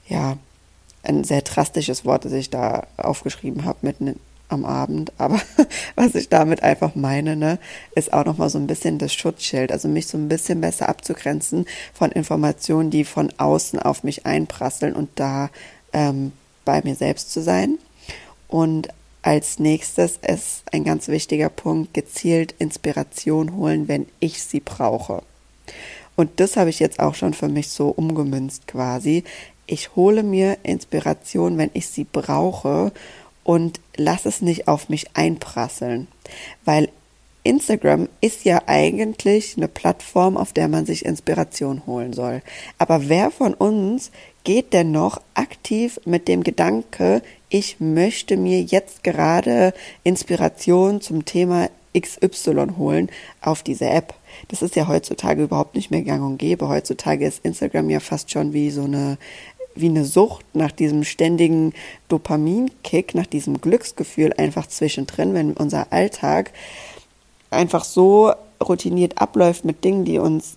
ja, 0.09 0.37
ein 1.05 1.23
sehr 1.23 1.43
drastisches 1.43 2.05
Wort, 2.05 2.25
das 2.25 2.33
ich 2.33 2.51
da 2.51 2.87
aufgeschrieben 2.97 3.65
habe 3.65 3.79
mit 3.83 3.97
am 4.49 4.65
Abend. 4.65 5.13
Aber 5.19 5.41
was 5.95 6.15
ich 6.15 6.29
damit 6.29 6.63
einfach 6.63 6.95
meine, 6.95 7.37
ne, 7.37 7.59
ist 7.95 8.13
auch 8.13 8.25
nochmal 8.25 8.51
so 8.51 8.59
ein 8.59 8.67
bisschen 8.67 8.99
das 8.99 9.15
Schutzschild. 9.15 9.71
Also 9.71 9.89
mich 9.89 10.07
so 10.07 10.19
ein 10.19 10.29
bisschen 10.29 10.61
besser 10.61 10.89
abzugrenzen 10.89 11.67
von 11.93 12.11
Informationen, 12.11 12.91
die 12.91 13.05
von 13.05 13.33
außen 13.37 13.79
auf 13.79 14.03
mich 14.03 14.27
einprasseln 14.27 14.95
und 14.95 15.11
da 15.17 15.51
ähm, 15.93 16.33
bei 16.65 16.81
mir 16.83 16.95
selbst 16.95 17.33
zu 17.33 17.43
sein. 17.43 17.79
Und 18.49 18.89
als 19.25 19.59
nächstes 19.59 20.19
ist 20.19 20.65
ein 20.71 20.85
ganz 20.85 21.09
wichtiger 21.09 21.49
Punkt, 21.49 21.95
gezielt 21.95 22.55
Inspiration 22.59 23.57
holen, 23.57 23.89
wenn 23.89 24.07
ich 24.21 24.43
sie 24.43 24.61
brauche. 24.61 25.23
Und 26.15 26.41
das 26.41 26.59
habe 26.59 26.69
ich 26.69 26.79
jetzt 26.79 27.01
auch 27.01 27.15
schon 27.15 27.33
für 27.33 27.49
mich 27.49 27.71
so 27.71 27.89
umgemünzt 27.89 28.67
quasi. 28.67 29.25
Ich 29.67 29.97
hole 29.97 30.23
mir 30.23 30.59
Inspiration, 30.63 31.57
wenn 31.57 31.71
ich 31.73 31.87
sie 31.87 32.05
brauche 32.05 32.93
und 33.45 33.81
lass 33.97 34.27
es 34.27 34.43
nicht 34.43 34.69
auf 34.69 34.91
mich 34.91 35.07
einprasseln. 35.17 36.07
Weil 36.67 36.91
Instagram 37.45 38.11
ist 38.21 38.45
ja 38.45 38.63
eigentlich 38.67 39.57
eine 39.57 39.69
Plattform, 39.69 40.37
auf 40.37 40.53
der 40.53 40.69
man 40.69 40.85
sich 40.85 41.07
Inspiration 41.07 41.87
holen 41.87 42.13
soll. 42.13 42.43
Aber 42.77 43.09
wer 43.09 43.31
von 43.31 43.55
uns 43.55 44.11
geht 44.45 44.75
denn 44.75 44.93
noch 44.93 45.23
aktiv 45.33 45.99
mit 46.05 46.29
dem 46.29 46.43
Gedanke, 46.45 47.23
ich 47.55 47.79
möchte 47.79 48.37
mir 48.37 48.63
jetzt 48.63 49.05
gerade 49.05 49.75
Inspiration 50.03 51.01
zum 51.01 51.25
Thema 51.25 51.71
XY 51.97 52.67
holen 52.77 53.11
auf 53.43 53.63
diese 53.63 53.89
App? 53.89 54.13
Das 54.49 54.61
ist 54.61 54.75
ja 54.75 54.89
heutzutage 54.89 55.45
überhaupt 55.45 55.77
nicht 55.77 55.93
mehr 55.93 56.03
gang 56.03 56.25
und 56.25 56.39
gäbe. 56.39 56.69
Heutzutage 56.69 57.25
ist 57.25 57.45
Instagram 57.45 57.91
ja 57.91 58.01
fast 58.01 58.33
schon 58.33 58.53
wie 58.55 58.73
so 58.73 58.83
eine 58.83 59.19
wie 59.77 59.87
eine 59.87 60.05
Sucht 60.05 60.45
nach 60.53 60.73
diesem 60.73 61.05
ständigen 61.05 61.75
Dopaminkick, 62.09 63.15
nach 63.15 63.27
diesem 63.27 63.61
Glücksgefühl 63.61 64.33
einfach 64.33 64.67
zwischendrin, 64.67 65.35
wenn 65.35 65.53
unser 65.53 65.93
Alltag 65.93 66.51
einfach 67.51 67.85
so 67.85 68.33
routiniert 68.61 69.19
abläuft 69.19 69.65
mit 69.65 69.85
Dingen, 69.85 70.05
die 70.05 70.19
uns 70.19 70.57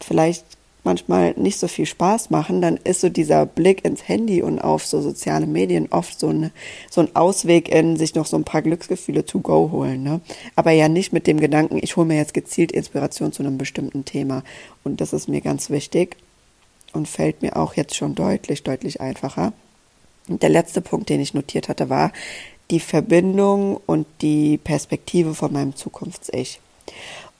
vielleicht 0.00 0.44
manchmal 0.86 1.34
nicht 1.36 1.58
so 1.58 1.68
viel 1.68 1.84
Spaß 1.84 2.30
machen, 2.30 2.62
dann 2.62 2.78
ist 2.78 3.02
so 3.02 3.10
dieser 3.10 3.44
Blick 3.44 3.84
ins 3.84 4.08
Handy 4.08 4.40
und 4.40 4.58
auf 4.58 4.86
so 4.86 5.02
soziale 5.02 5.46
Medien 5.46 5.88
oft 5.90 6.18
so, 6.18 6.28
eine, 6.28 6.50
so 6.90 7.02
ein 7.02 7.14
Ausweg 7.14 7.68
in 7.68 7.96
sich 7.96 8.14
noch 8.14 8.24
so 8.24 8.38
ein 8.38 8.44
paar 8.44 8.62
Glücksgefühle 8.62 9.26
to 9.26 9.40
go 9.40 9.70
holen. 9.70 10.02
Ne? 10.02 10.22
Aber 10.54 10.70
ja 10.70 10.88
nicht 10.88 11.12
mit 11.12 11.26
dem 11.26 11.38
Gedanken, 11.38 11.78
ich 11.82 11.96
hole 11.96 12.06
mir 12.06 12.16
jetzt 12.16 12.32
gezielt 12.32 12.72
Inspiration 12.72 13.32
zu 13.32 13.42
einem 13.42 13.58
bestimmten 13.58 14.06
Thema. 14.06 14.42
Und 14.82 15.02
das 15.02 15.12
ist 15.12 15.28
mir 15.28 15.42
ganz 15.42 15.68
wichtig 15.68 16.16
und 16.94 17.06
fällt 17.06 17.42
mir 17.42 17.56
auch 17.56 17.74
jetzt 17.74 17.94
schon 17.94 18.14
deutlich, 18.14 18.62
deutlich 18.62 19.02
einfacher. 19.02 19.52
Und 20.28 20.42
der 20.42 20.50
letzte 20.50 20.80
Punkt, 20.80 21.10
den 21.10 21.20
ich 21.20 21.34
notiert 21.34 21.68
hatte, 21.68 21.90
war 21.90 22.12
die 22.70 22.80
Verbindung 22.80 23.78
und 23.86 24.06
die 24.22 24.58
Perspektive 24.58 25.34
von 25.34 25.52
meinem 25.52 25.76
Zukunfts-Ich. 25.76 26.60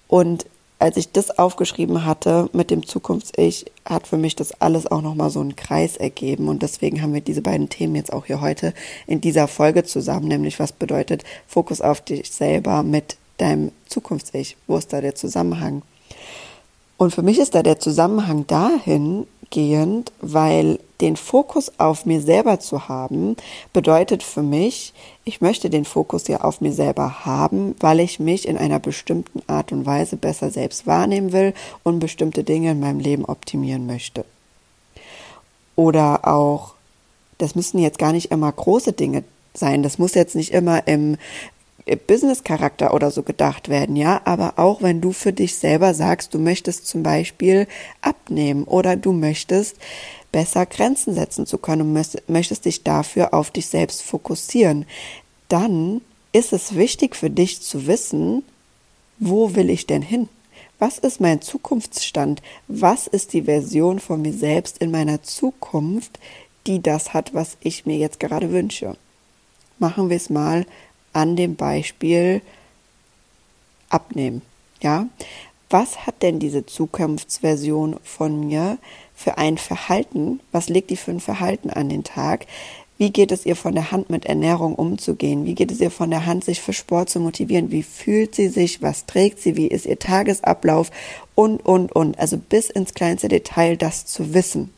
Und 0.09 0.47
als 0.79 0.97
ich 0.97 1.11
das 1.11 1.39
aufgeschrieben 1.39 2.05
hatte 2.05 2.51
mit 2.53 2.71
dem 2.71 2.87
Zukunfts-Ich, 2.87 3.67
hat 3.85 4.07
für 4.07 4.19
mich 4.19 4.37
das 4.37 4.61
alles 4.61 4.87
auch 4.87 5.01
nochmal 5.01 5.31
so 5.31 5.41
einen 5.41 5.57
Kreis 5.57 5.97
ergeben. 5.97 6.49
Und 6.49 6.63
deswegen 6.63 7.01
haben 7.01 7.15
wir 7.15 7.23
diese 7.23 7.43
beiden 7.43 7.69
Themen 7.69 7.97
jetzt 7.97 8.13
auch 8.13 8.27
hier 8.27 8.41
heute 8.41 8.75
in 9.07 9.21
dieser 9.21 9.49
Folge 9.49 9.85
zusammen, 9.85 10.29
nämlich 10.29 10.59
was 10.59 10.73
bedeutet 10.73 11.25
Fokus 11.47 11.81
auf 11.81 12.01
dich 12.03 12.31
selber 12.31 12.83
mit 12.83 13.17
deinem 13.39 13.73
Zukunfts-Ich? 13.89 14.57
Wo 14.67 14.77
ist 14.77 14.93
da 14.93 15.01
der 15.01 15.15
Zusammenhang? 15.15 15.83
Und 16.99 17.15
für 17.15 17.23
mich 17.23 17.39
ist 17.39 17.55
da 17.55 17.63
der 17.63 17.79
Zusammenhang 17.79 18.47
dahin, 18.47 19.27
gehend, 19.51 20.13
weil 20.21 20.79
den 21.01 21.17
Fokus 21.17 21.73
auf 21.79 22.07
mir 22.07 22.21
selber 22.21 22.59
zu 22.59 22.89
haben, 22.89 23.37
bedeutet 23.73 24.23
für 24.23 24.43
mich, 24.43 24.95
ich 25.25 25.41
möchte 25.41 25.69
den 25.69 25.85
Fokus 25.85 26.27
ja 26.29 26.41
auf 26.41 26.61
mir 26.61 26.73
selber 26.73 27.25
haben, 27.27 27.75
weil 27.81 28.01
ich 28.01 28.19
mich 28.19 28.49
in 28.49 28.57
einer 28.57 28.79
bestimmten 28.79 29.43
Art 29.47 29.73
und 29.73 29.85
Weise 29.85 30.17
besser 30.17 30.51
selbst 30.51 30.87
wahrnehmen 30.87 31.33
will 31.33 31.53
und 31.83 31.99
bestimmte 31.99 32.45
Dinge 32.45 32.71
in 32.71 32.81
meinem 32.81 33.01
Leben 33.01 33.25
optimieren 33.25 33.87
möchte. 33.87 34.25
Oder 35.75 36.27
auch, 36.27 36.75
das 37.39 37.55
müssen 37.55 37.79
jetzt 37.79 37.99
gar 37.99 38.13
nicht 38.13 38.31
immer 38.31 38.51
große 38.51 38.93
Dinge 38.93 39.25
sein. 39.53 39.83
Das 39.83 39.99
muss 39.99 40.15
jetzt 40.15 40.35
nicht 40.35 40.53
immer 40.53 40.87
im 40.87 41.17
Business-Charakter 41.95 42.93
oder 42.93 43.13
so 43.13 43.23
gedacht 43.23 43.69
werden, 43.69 43.95
ja, 43.95 44.21
aber 44.25 44.55
auch 44.57 44.83
wenn 44.83 45.01
du 45.01 45.13
für 45.13 45.33
dich 45.33 45.55
selber 45.55 45.95
sagst, 45.95 46.35
du 46.35 46.41
möchtest 46.41 46.89
zum 46.89 47.05
Beispiel 47.05 47.69
abnehmen 48.01 48.65
oder 48.65 48.97
du 48.97 49.13
möchtest 49.13 49.77
besser 50.33 50.67
Grenzen 50.67 51.15
setzen 51.15 51.47
zu 51.47 51.59
können 51.59 51.97
und 51.97 52.29
möchtest 52.29 52.65
dich 52.65 52.83
dafür 52.83 53.33
auf 53.33 53.53
dich 53.53 53.67
selbst 53.67 54.03
fokussieren, 54.03 54.85
dann 55.49 56.01
ist 56.33 56.53
es 56.53 56.75
wichtig 56.75 57.15
für 57.15 57.31
dich 57.31 57.63
zu 57.63 57.87
wissen, 57.87 58.43
wo 59.19 59.55
will 59.55 59.71
ich 59.71 59.87
denn 59.87 60.03
hin? 60.03 60.29
Was 60.79 60.99
ist 60.99 61.21
mein 61.21 61.41
Zukunftsstand? 61.41 62.43
Was 62.69 63.07
ist 63.07 63.33
die 63.33 63.43
Version 63.43 63.99
von 63.99 64.21
mir 64.21 64.33
selbst 64.33 64.79
in 64.79 64.91
meiner 64.91 65.23
Zukunft, 65.23 66.19
die 66.67 66.83
das 66.83 67.15
hat, 67.15 67.33
was 67.33 67.57
ich 67.61 67.87
mir 67.87 67.97
jetzt 67.97 68.21
gerade 68.21 68.51
wünsche? 68.51 68.97
Machen 69.79 70.11
wir 70.11 70.17
es 70.17 70.29
mal 70.29 70.67
an 71.17 71.35
dem 71.35 71.57
Beispiel 71.57 72.43
abnehmen. 73.89 74.43
Ja, 74.83 75.09
was 75.71 76.07
hat 76.07 76.23
denn 76.23 76.39
diese 76.39 76.67
Zukunftsversion 76.67 77.97
von 78.05 78.41
mir 78.41 78.79
für 79.15 79.39
ein 79.39 79.57
Verhalten? 79.57 80.41
Was 80.53 80.69
legt 80.69 80.91
die 80.91 80.97
für 80.97 81.13
ein 81.13 81.21
Verhalten 81.21 81.71
an 81.71 81.89
den 81.89 82.05
Tag? 82.05 82.47
Wie 82.99 83.11
geht 83.11 83.33
es 83.33 83.47
ihr 83.47 83.57
von 83.57 83.75
der 83.75 83.91
Hand 83.91 84.11
mit 84.11 84.27
Ernährung 84.27 84.75
umzugehen? 84.75 85.47
Wie 85.47 85.55
geht 85.55 85.73
es 85.73 85.81
ihr 85.81 85.91
von 85.91 86.11
der 86.11 86.27
Hand, 86.27 86.45
sich 86.45 86.61
für 86.61 86.73
Sport 86.73 87.09
zu 87.09 87.19
motivieren? 87.19 87.71
Wie 87.71 87.83
fühlt 87.83 88.35
sie 88.35 88.49
sich? 88.49 88.83
Was 88.83 89.07
trägt 89.07 89.41
sie? 89.41 89.57
Wie 89.57 89.67
ist 89.67 89.87
ihr 89.87 89.99
Tagesablauf? 89.99 90.91
Und, 91.35 91.65
und, 91.65 91.93
und. 91.93 92.19
Also 92.19 92.37
bis 92.37 92.69
ins 92.69 92.95
kleinste 92.95 93.29
Detail 93.29 93.77
das 93.77 94.05
zu 94.07 94.35
wissen. 94.35 94.71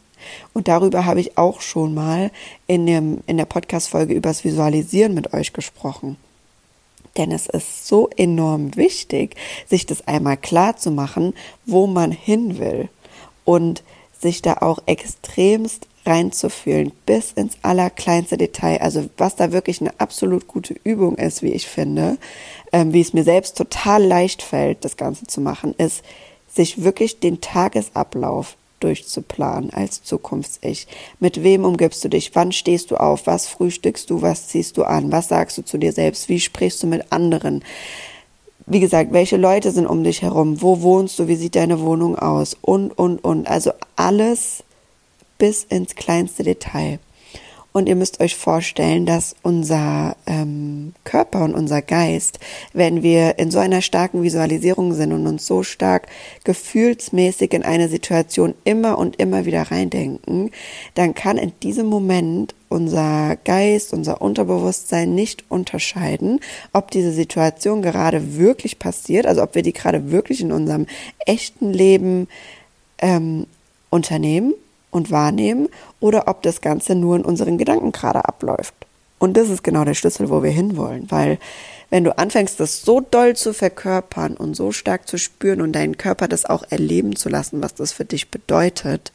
Und 0.52 0.68
darüber 0.68 1.04
habe 1.04 1.20
ich 1.20 1.36
auch 1.38 1.60
schon 1.60 1.94
mal 1.94 2.30
in, 2.66 2.86
dem, 2.86 3.18
in 3.26 3.36
der 3.36 3.44
Podcast-Folge 3.44 4.14
übers 4.14 4.44
Visualisieren 4.44 5.14
mit 5.14 5.32
euch 5.32 5.52
gesprochen. 5.52 6.16
Denn 7.18 7.32
es 7.32 7.46
ist 7.48 7.86
so 7.86 8.08
enorm 8.16 8.76
wichtig, 8.76 9.36
sich 9.68 9.84
das 9.84 10.06
einmal 10.06 10.36
klar 10.36 10.76
zu 10.76 10.90
machen, 10.90 11.34
wo 11.66 11.86
man 11.86 12.12
hin 12.12 12.58
will 12.58 12.88
und 13.44 13.82
sich 14.20 14.40
da 14.40 14.58
auch 14.60 14.78
extremst 14.86 15.86
reinzufühlen, 16.06 16.92
bis 17.06 17.32
ins 17.32 17.58
allerkleinste 17.62 18.38
Detail. 18.38 18.80
Also 18.80 19.10
was 19.18 19.36
da 19.36 19.52
wirklich 19.52 19.80
eine 19.80 19.98
absolut 19.98 20.46
gute 20.46 20.74
Übung 20.84 21.16
ist, 21.16 21.42
wie 21.42 21.52
ich 21.52 21.66
finde, 21.66 22.16
ähm, 22.72 22.92
wie 22.92 23.00
es 23.00 23.12
mir 23.12 23.24
selbst 23.24 23.58
total 23.58 24.02
leicht 24.02 24.42
fällt, 24.42 24.84
das 24.84 24.96
Ganze 24.96 25.26
zu 25.26 25.40
machen, 25.40 25.74
ist, 25.76 26.02
sich 26.48 26.82
wirklich 26.82 27.20
den 27.20 27.40
Tagesablauf 27.40 28.56
durchzuplanen 28.80 29.70
als 29.70 30.02
Zukunfts-Ich. 30.02 30.86
Mit 31.20 31.42
wem 31.42 31.64
umgibst 31.64 32.04
du 32.04 32.08
dich? 32.08 32.34
Wann 32.34 32.52
stehst 32.52 32.90
du 32.90 32.96
auf? 32.96 33.26
Was 33.26 33.46
frühstückst 33.46 34.10
du? 34.10 34.22
Was 34.22 34.48
ziehst 34.48 34.76
du 34.76 34.84
an? 34.84 35.12
Was 35.12 35.28
sagst 35.28 35.58
du 35.58 35.64
zu 35.64 35.78
dir 35.78 35.92
selbst? 35.92 36.28
Wie 36.28 36.40
sprichst 36.40 36.82
du 36.82 36.86
mit 36.86 37.12
anderen? 37.12 37.64
Wie 38.66 38.80
gesagt, 38.80 39.12
welche 39.12 39.36
Leute 39.36 39.70
sind 39.70 39.86
um 39.86 40.04
dich 40.04 40.22
herum? 40.22 40.60
Wo 40.60 40.82
wohnst 40.82 41.18
du? 41.18 41.26
Wie 41.26 41.36
sieht 41.36 41.56
deine 41.56 41.80
Wohnung 41.80 42.18
aus? 42.18 42.56
Und, 42.60 42.96
und, 42.98 43.18
und. 43.24 43.46
Also 43.46 43.72
alles 43.96 44.62
bis 45.38 45.64
ins 45.64 45.94
kleinste 45.94 46.42
Detail. 46.42 46.98
Und 47.78 47.88
ihr 47.88 47.94
müsst 47.94 48.18
euch 48.18 48.34
vorstellen, 48.34 49.06
dass 49.06 49.36
unser 49.44 50.16
ähm, 50.26 50.94
Körper 51.04 51.44
und 51.44 51.54
unser 51.54 51.80
Geist, 51.80 52.40
wenn 52.72 53.04
wir 53.04 53.38
in 53.38 53.52
so 53.52 53.60
einer 53.60 53.82
starken 53.82 54.24
Visualisierung 54.24 54.94
sind 54.94 55.12
und 55.12 55.24
uns 55.28 55.46
so 55.46 55.62
stark 55.62 56.08
gefühlsmäßig 56.42 57.54
in 57.54 57.62
eine 57.62 57.88
Situation 57.88 58.54
immer 58.64 58.98
und 58.98 59.20
immer 59.20 59.46
wieder 59.46 59.62
reindenken, 59.62 60.50
dann 60.96 61.14
kann 61.14 61.38
in 61.38 61.52
diesem 61.62 61.86
Moment 61.86 62.52
unser 62.68 63.36
Geist, 63.44 63.92
unser 63.92 64.22
Unterbewusstsein 64.22 65.14
nicht 65.14 65.44
unterscheiden, 65.48 66.40
ob 66.72 66.90
diese 66.90 67.12
Situation 67.12 67.80
gerade 67.80 68.36
wirklich 68.36 68.80
passiert, 68.80 69.24
also 69.24 69.40
ob 69.40 69.54
wir 69.54 69.62
die 69.62 69.72
gerade 69.72 70.10
wirklich 70.10 70.40
in 70.40 70.50
unserem 70.50 70.86
echten 71.26 71.72
Leben 71.72 72.26
ähm, 73.00 73.46
unternehmen 73.88 74.54
und 74.90 75.10
wahrnehmen 75.10 75.68
oder 76.00 76.28
ob 76.28 76.42
das 76.42 76.60
Ganze 76.60 76.94
nur 76.94 77.16
in 77.16 77.24
unseren 77.24 77.58
Gedanken 77.58 77.92
gerade 77.92 78.24
abläuft. 78.24 78.74
Und 79.18 79.36
das 79.36 79.48
ist 79.48 79.64
genau 79.64 79.84
der 79.84 79.94
Schlüssel, 79.94 80.30
wo 80.30 80.42
wir 80.42 80.50
hinwollen, 80.50 81.10
weil 81.10 81.38
wenn 81.90 82.04
du 82.04 82.16
anfängst, 82.16 82.60
das 82.60 82.82
so 82.82 83.00
doll 83.00 83.34
zu 83.34 83.52
verkörpern 83.52 84.36
und 84.36 84.54
so 84.54 84.72
stark 84.72 85.08
zu 85.08 85.18
spüren 85.18 85.60
und 85.60 85.72
deinen 85.72 85.96
Körper 85.96 86.28
das 86.28 86.44
auch 86.44 86.62
erleben 86.68 87.16
zu 87.16 87.28
lassen, 87.28 87.62
was 87.62 87.74
das 87.74 87.92
für 87.92 88.04
dich 88.04 88.30
bedeutet, 88.30 89.12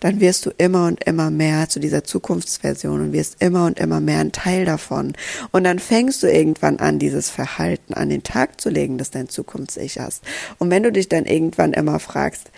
dann 0.00 0.20
wirst 0.20 0.46
du 0.46 0.50
immer 0.56 0.86
und 0.86 1.04
immer 1.04 1.30
mehr 1.30 1.68
zu 1.68 1.78
dieser 1.78 2.04
Zukunftsversion 2.04 3.00
und 3.00 3.12
wirst 3.12 3.36
immer 3.40 3.66
und 3.66 3.78
immer 3.78 4.00
mehr 4.00 4.20
ein 4.20 4.32
Teil 4.32 4.64
davon. 4.64 5.12
Und 5.52 5.64
dann 5.64 5.78
fängst 5.78 6.22
du 6.22 6.26
irgendwann 6.26 6.78
an, 6.78 6.98
dieses 6.98 7.30
Verhalten 7.30 7.94
an 7.94 8.08
den 8.08 8.22
Tag 8.22 8.60
zu 8.60 8.70
legen, 8.70 8.98
das 8.98 9.10
dein 9.10 9.28
Zukunfts-Ich. 9.28 9.98
Und 10.58 10.70
wenn 10.70 10.82
du 10.82 10.92
dich 10.92 11.08
dann 11.08 11.26
irgendwann 11.26 11.72
immer 11.72 11.98
fragst, 11.98 12.50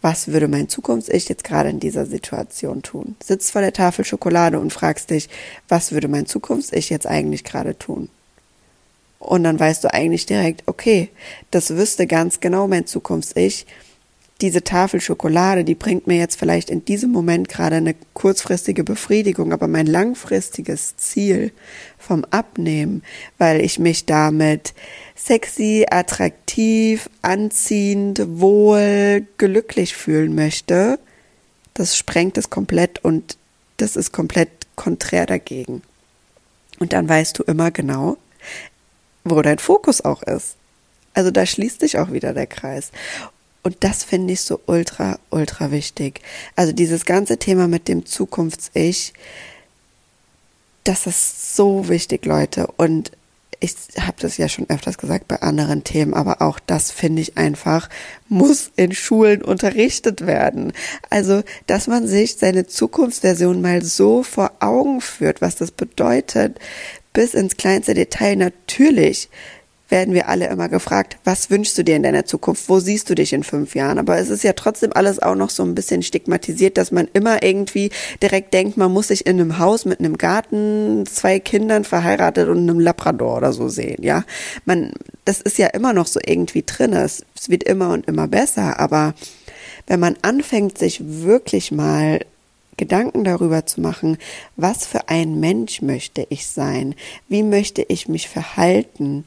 was 0.00 0.28
würde 0.28 0.48
mein 0.48 0.68
Zukunfts-Ich 0.68 1.28
jetzt 1.28 1.44
gerade 1.44 1.70
in 1.70 1.80
dieser 1.80 2.06
Situation 2.06 2.82
tun? 2.82 3.16
Sitzt 3.22 3.50
vor 3.50 3.60
der 3.60 3.72
Tafel 3.72 4.04
Schokolade 4.04 4.60
und 4.60 4.72
fragst 4.72 5.10
dich, 5.10 5.28
was 5.68 5.92
würde 5.92 6.08
mein 6.08 6.26
Zukunfts-Ich 6.26 6.90
jetzt 6.90 7.06
eigentlich 7.06 7.44
gerade 7.44 7.76
tun? 7.76 8.08
Und 9.18 9.42
dann 9.44 9.58
weißt 9.58 9.82
du 9.82 9.92
eigentlich 9.92 10.26
direkt, 10.26 10.62
okay, 10.66 11.08
das 11.50 11.70
wüsste 11.70 12.06
ganz 12.06 12.40
genau 12.40 12.68
mein 12.68 12.86
Zukunfts-Ich. 12.86 13.66
Diese 14.40 14.62
Tafel 14.62 15.00
Schokolade, 15.00 15.64
die 15.64 15.74
bringt 15.74 16.06
mir 16.06 16.18
jetzt 16.18 16.38
vielleicht 16.38 16.70
in 16.70 16.84
diesem 16.84 17.10
Moment 17.10 17.48
gerade 17.48 17.74
eine 17.74 17.96
kurzfristige 18.14 18.84
Befriedigung, 18.84 19.52
aber 19.52 19.66
mein 19.66 19.86
langfristiges 19.86 20.96
Ziel 20.96 21.50
vom 21.98 22.24
Abnehmen, 22.30 23.02
weil 23.38 23.60
ich 23.60 23.80
mich 23.80 24.06
damit 24.06 24.74
sexy, 25.18 25.86
attraktiv, 25.90 27.10
anziehend, 27.22 28.22
wohl, 28.40 29.26
glücklich 29.36 29.94
fühlen 29.94 30.34
möchte, 30.34 30.98
das 31.74 31.96
sprengt 31.96 32.38
es 32.38 32.50
komplett 32.50 33.04
und 33.04 33.36
das 33.76 33.96
ist 33.96 34.12
komplett 34.12 34.48
konträr 34.76 35.26
dagegen. 35.26 35.82
Und 36.78 36.92
dann 36.92 37.08
weißt 37.08 37.38
du 37.38 37.42
immer 37.42 37.70
genau, 37.70 38.16
wo 39.24 39.42
dein 39.42 39.58
Fokus 39.58 40.00
auch 40.00 40.22
ist. 40.22 40.56
Also 41.14 41.30
da 41.30 41.44
schließt 41.44 41.80
sich 41.80 41.98
auch 41.98 42.12
wieder 42.12 42.32
der 42.32 42.46
Kreis. 42.46 42.92
Und 43.62 43.76
das 43.80 44.04
finde 44.04 44.32
ich 44.32 44.42
so 44.42 44.60
ultra, 44.66 45.18
ultra 45.30 45.70
wichtig. 45.70 46.20
Also 46.54 46.72
dieses 46.72 47.04
ganze 47.04 47.38
Thema 47.38 47.66
mit 47.66 47.88
dem 47.88 48.06
Zukunfts-Ich, 48.06 49.12
das 50.84 51.06
ist 51.06 51.56
so 51.56 51.88
wichtig, 51.88 52.24
Leute. 52.24 52.68
Und 52.76 53.10
ich 53.60 53.74
habe 53.98 54.16
das 54.20 54.36
ja 54.36 54.48
schon 54.48 54.68
öfters 54.70 54.98
gesagt 54.98 55.26
bei 55.26 55.42
anderen 55.42 55.82
Themen, 55.82 56.14
aber 56.14 56.42
auch 56.42 56.60
das 56.60 56.92
finde 56.92 57.22
ich 57.22 57.36
einfach, 57.36 57.88
muss 58.28 58.70
in 58.76 58.92
Schulen 58.92 59.42
unterrichtet 59.42 60.26
werden. 60.26 60.72
Also, 61.10 61.42
dass 61.66 61.88
man 61.88 62.06
sich 62.06 62.36
seine 62.36 62.66
Zukunftsversion 62.66 63.60
mal 63.60 63.82
so 63.82 64.22
vor 64.22 64.52
Augen 64.60 65.00
führt, 65.00 65.40
was 65.40 65.56
das 65.56 65.72
bedeutet, 65.72 66.58
bis 67.12 67.34
ins 67.34 67.56
kleinste 67.56 67.94
Detail 67.94 68.36
natürlich 68.36 69.28
werden 69.88 70.12
wir 70.14 70.28
alle 70.28 70.48
immer 70.48 70.68
gefragt, 70.68 71.16
was 71.24 71.50
wünschst 71.50 71.78
du 71.78 71.84
dir 71.84 71.96
in 71.96 72.02
deiner 72.02 72.26
Zukunft? 72.26 72.68
Wo 72.68 72.78
siehst 72.78 73.08
du 73.08 73.14
dich 73.14 73.32
in 73.32 73.42
fünf 73.42 73.74
Jahren? 73.74 73.98
Aber 73.98 74.18
es 74.18 74.28
ist 74.28 74.44
ja 74.44 74.52
trotzdem 74.52 74.92
alles 74.92 75.18
auch 75.18 75.34
noch 75.34 75.50
so 75.50 75.62
ein 75.62 75.74
bisschen 75.74 76.02
stigmatisiert, 76.02 76.76
dass 76.76 76.92
man 76.92 77.08
immer 77.12 77.42
irgendwie 77.42 77.90
direkt 78.22 78.52
denkt, 78.52 78.76
man 78.76 78.92
muss 78.92 79.08
sich 79.08 79.26
in 79.26 79.40
einem 79.40 79.58
Haus 79.58 79.84
mit 79.84 80.00
einem 80.00 80.18
Garten, 80.18 81.06
zwei 81.06 81.40
Kindern 81.40 81.84
verheiratet 81.84 82.48
und 82.48 82.58
einem 82.58 82.80
Labrador 82.80 83.38
oder 83.38 83.52
so 83.52 83.68
sehen, 83.68 84.02
ja. 84.02 84.24
Man, 84.64 84.92
das 85.24 85.40
ist 85.40 85.58
ja 85.58 85.68
immer 85.68 85.92
noch 85.92 86.06
so 86.06 86.20
irgendwie 86.24 86.62
drin. 86.64 86.92
Es, 86.92 87.24
es 87.38 87.48
wird 87.48 87.64
immer 87.64 87.90
und 87.90 88.06
immer 88.06 88.28
besser, 88.28 88.78
aber 88.78 89.14
wenn 89.86 90.00
man 90.00 90.16
anfängt, 90.22 90.76
sich 90.76 91.00
wirklich 91.02 91.72
mal 91.72 92.20
Gedanken 92.78 93.24
darüber 93.24 93.66
zu 93.66 93.82
machen, 93.82 94.16
was 94.56 94.86
für 94.86 95.08
ein 95.08 95.38
Mensch 95.40 95.82
möchte 95.82 96.26
ich 96.30 96.46
sein, 96.46 96.94
wie 97.28 97.42
möchte 97.42 97.84
ich 97.88 98.08
mich 98.08 98.28
verhalten, 98.28 99.24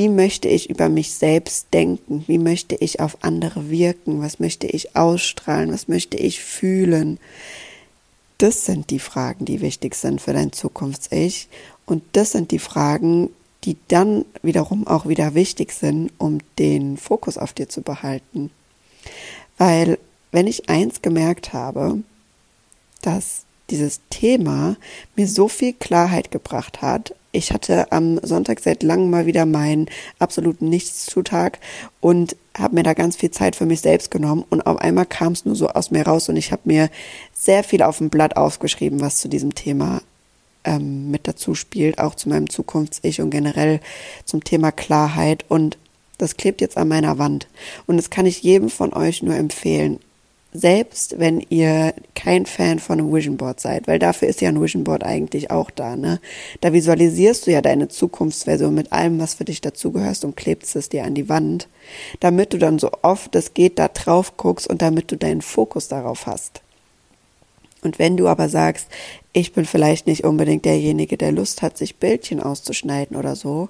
wie 0.00 0.08
möchte 0.08 0.48
ich 0.48 0.70
über 0.70 0.88
mich 0.88 1.12
selbst 1.12 1.66
denken, 1.74 2.24
wie 2.26 2.38
möchte 2.38 2.74
ich 2.74 3.00
auf 3.00 3.18
andere 3.20 3.68
wirken, 3.68 4.22
was 4.22 4.40
möchte 4.40 4.66
ich 4.66 4.96
ausstrahlen, 4.96 5.70
was 5.70 5.88
möchte 5.88 6.16
ich 6.16 6.42
fühlen. 6.42 7.18
Das 8.38 8.64
sind 8.64 8.88
die 8.88 8.98
Fragen, 8.98 9.44
die 9.44 9.60
wichtig 9.60 9.94
sind 9.94 10.22
für 10.22 10.32
dein 10.32 10.52
Zukunfts-Ich 10.52 11.48
und 11.84 12.02
das 12.12 12.32
sind 12.32 12.50
die 12.50 12.58
Fragen, 12.58 13.28
die 13.64 13.76
dann 13.88 14.24
wiederum 14.40 14.86
auch 14.86 15.06
wieder 15.06 15.34
wichtig 15.34 15.70
sind, 15.70 16.10
um 16.16 16.38
den 16.58 16.96
Fokus 16.96 17.36
auf 17.36 17.52
dir 17.52 17.68
zu 17.68 17.82
behalten. 17.82 18.50
Weil 19.58 19.98
wenn 20.32 20.46
ich 20.46 20.70
eins 20.70 21.02
gemerkt 21.02 21.52
habe, 21.52 21.98
dass 23.02 23.44
dieses 23.70 24.00
Thema 24.10 24.76
mir 25.16 25.26
so 25.26 25.48
viel 25.48 25.72
Klarheit 25.72 26.30
gebracht 26.30 26.82
hat. 26.82 27.14
Ich 27.32 27.52
hatte 27.52 27.92
am 27.92 28.18
Sonntag 28.22 28.60
seit 28.60 28.82
langem 28.82 29.10
mal 29.10 29.26
wieder 29.26 29.46
meinen 29.46 29.86
absoluten 30.18 30.68
Nichtszutag 30.68 31.60
und 32.00 32.36
habe 32.58 32.74
mir 32.74 32.82
da 32.82 32.94
ganz 32.94 33.16
viel 33.16 33.30
Zeit 33.30 33.54
für 33.54 33.66
mich 33.66 33.80
selbst 33.80 34.10
genommen 34.10 34.44
und 34.50 34.66
auf 34.66 34.78
einmal 34.78 35.06
kam 35.06 35.32
es 35.32 35.44
nur 35.44 35.54
so 35.54 35.68
aus 35.68 35.92
mir 35.92 36.04
raus 36.04 36.28
und 36.28 36.36
ich 36.36 36.50
habe 36.50 36.62
mir 36.64 36.90
sehr 37.32 37.62
viel 37.62 37.82
auf 37.82 37.98
dem 37.98 38.10
Blatt 38.10 38.36
aufgeschrieben, 38.36 39.00
was 39.00 39.18
zu 39.18 39.28
diesem 39.28 39.54
Thema 39.54 40.02
ähm, 40.64 41.10
mit 41.12 41.28
dazu 41.28 41.54
spielt, 41.54 42.00
auch 42.00 42.16
zu 42.16 42.28
meinem 42.28 42.50
Zukunfts-Ich 42.50 43.20
und 43.20 43.30
generell 43.30 43.80
zum 44.24 44.42
Thema 44.42 44.72
Klarheit 44.72 45.44
und 45.48 45.78
das 46.18 46.36
klebt 46.36 46.60
jetzt 46.60 46.76
an 46.76 46.88
meiner 46.88 47.18
Wand 47.18 47.46
und 47.86 47.96
das 47.96 48.10
kann 48.10 48.26
ich 48.26 48.42
jedem 48.42 48.70
von 48.70 48.92
euch 48.92 49.22
nur 49.22 49.36
empfehlen 49.36 50.00
selbst 50.52 51.18
wenn 51.18 51.40
ihr 51.48 51.94
kein 52.14 52.44
Fan 52.44 52.78
von 52.80 52.98
einem 52.98 53.12
Vision 53.12 53.36
Board 53.36 53.60
seid, 53.60 53.86
weil 53.86 53.98
dafür 53.98 54.28
ist 54.28 54.40
ja 54.40 54.48
ein 54.48 54.60
Vision 54.60 54.84
Board 54.84 55.04
eigentlich 55.04 55.50
auch 55.50 55.70
da, 55.70 55.96
ne? 55.96 56.20
Da 56.60 56.72
visualisierst 56.72 57.46
du 57.46 57.52
ja 57.52 57.62
deine 57.62 57.88
Zukunftsversion 57.88 58.74
mit 58.74 58.92
allem, 58.92 59.20
was 59.20 59.34
für 59.34 59.44
dich 59.44 59.60
dazugehörst 59.60 60.24
und 60.24 60.36
klebst 60.36 60.74
es 60.74 60.88
dir 60.88 61.04
an 61.04 61.14
die 61.14 61.28
Wand, 61.28 61.68
damit 62.18 62.52
du 62.52 62.58
dann 62.58 62.78
so 62.78 62.90
oft 63.02 63.34
es 63.36 63.54
geht 63.54 63.78
da 63.78 63.88
drauf 63.88 64.36
guckst 64.36 64.66
und 64.66 64.82
damit 64.82 65.12
du 65.12 65.16
deinen 65.16 65.42
Fokus 65.42 65.88
darauf 65.88 66.26
hast. 66.26 66.62
Und 67.82 67.98
wenn 67.98 68.16
du 68.16 68.28
aber 68.28 68.48
sagst, 68.48 68.88
ich 69.32 69.52
bin 69.52 69.64
vielleicht 69.64 70.06
nicht 70.06 70.24
unbedingt 70.24 70.64
derjenige, 70.64 71.16
der 71.16 71.32
Lust 71.32 71.62
hat, 71.62 71.78
sich 71.78 71.96
Bildchen 71.96 72.40
auszuschneiden 72.40 73.16
oder 73.16 73.36
so, 73.36 73.68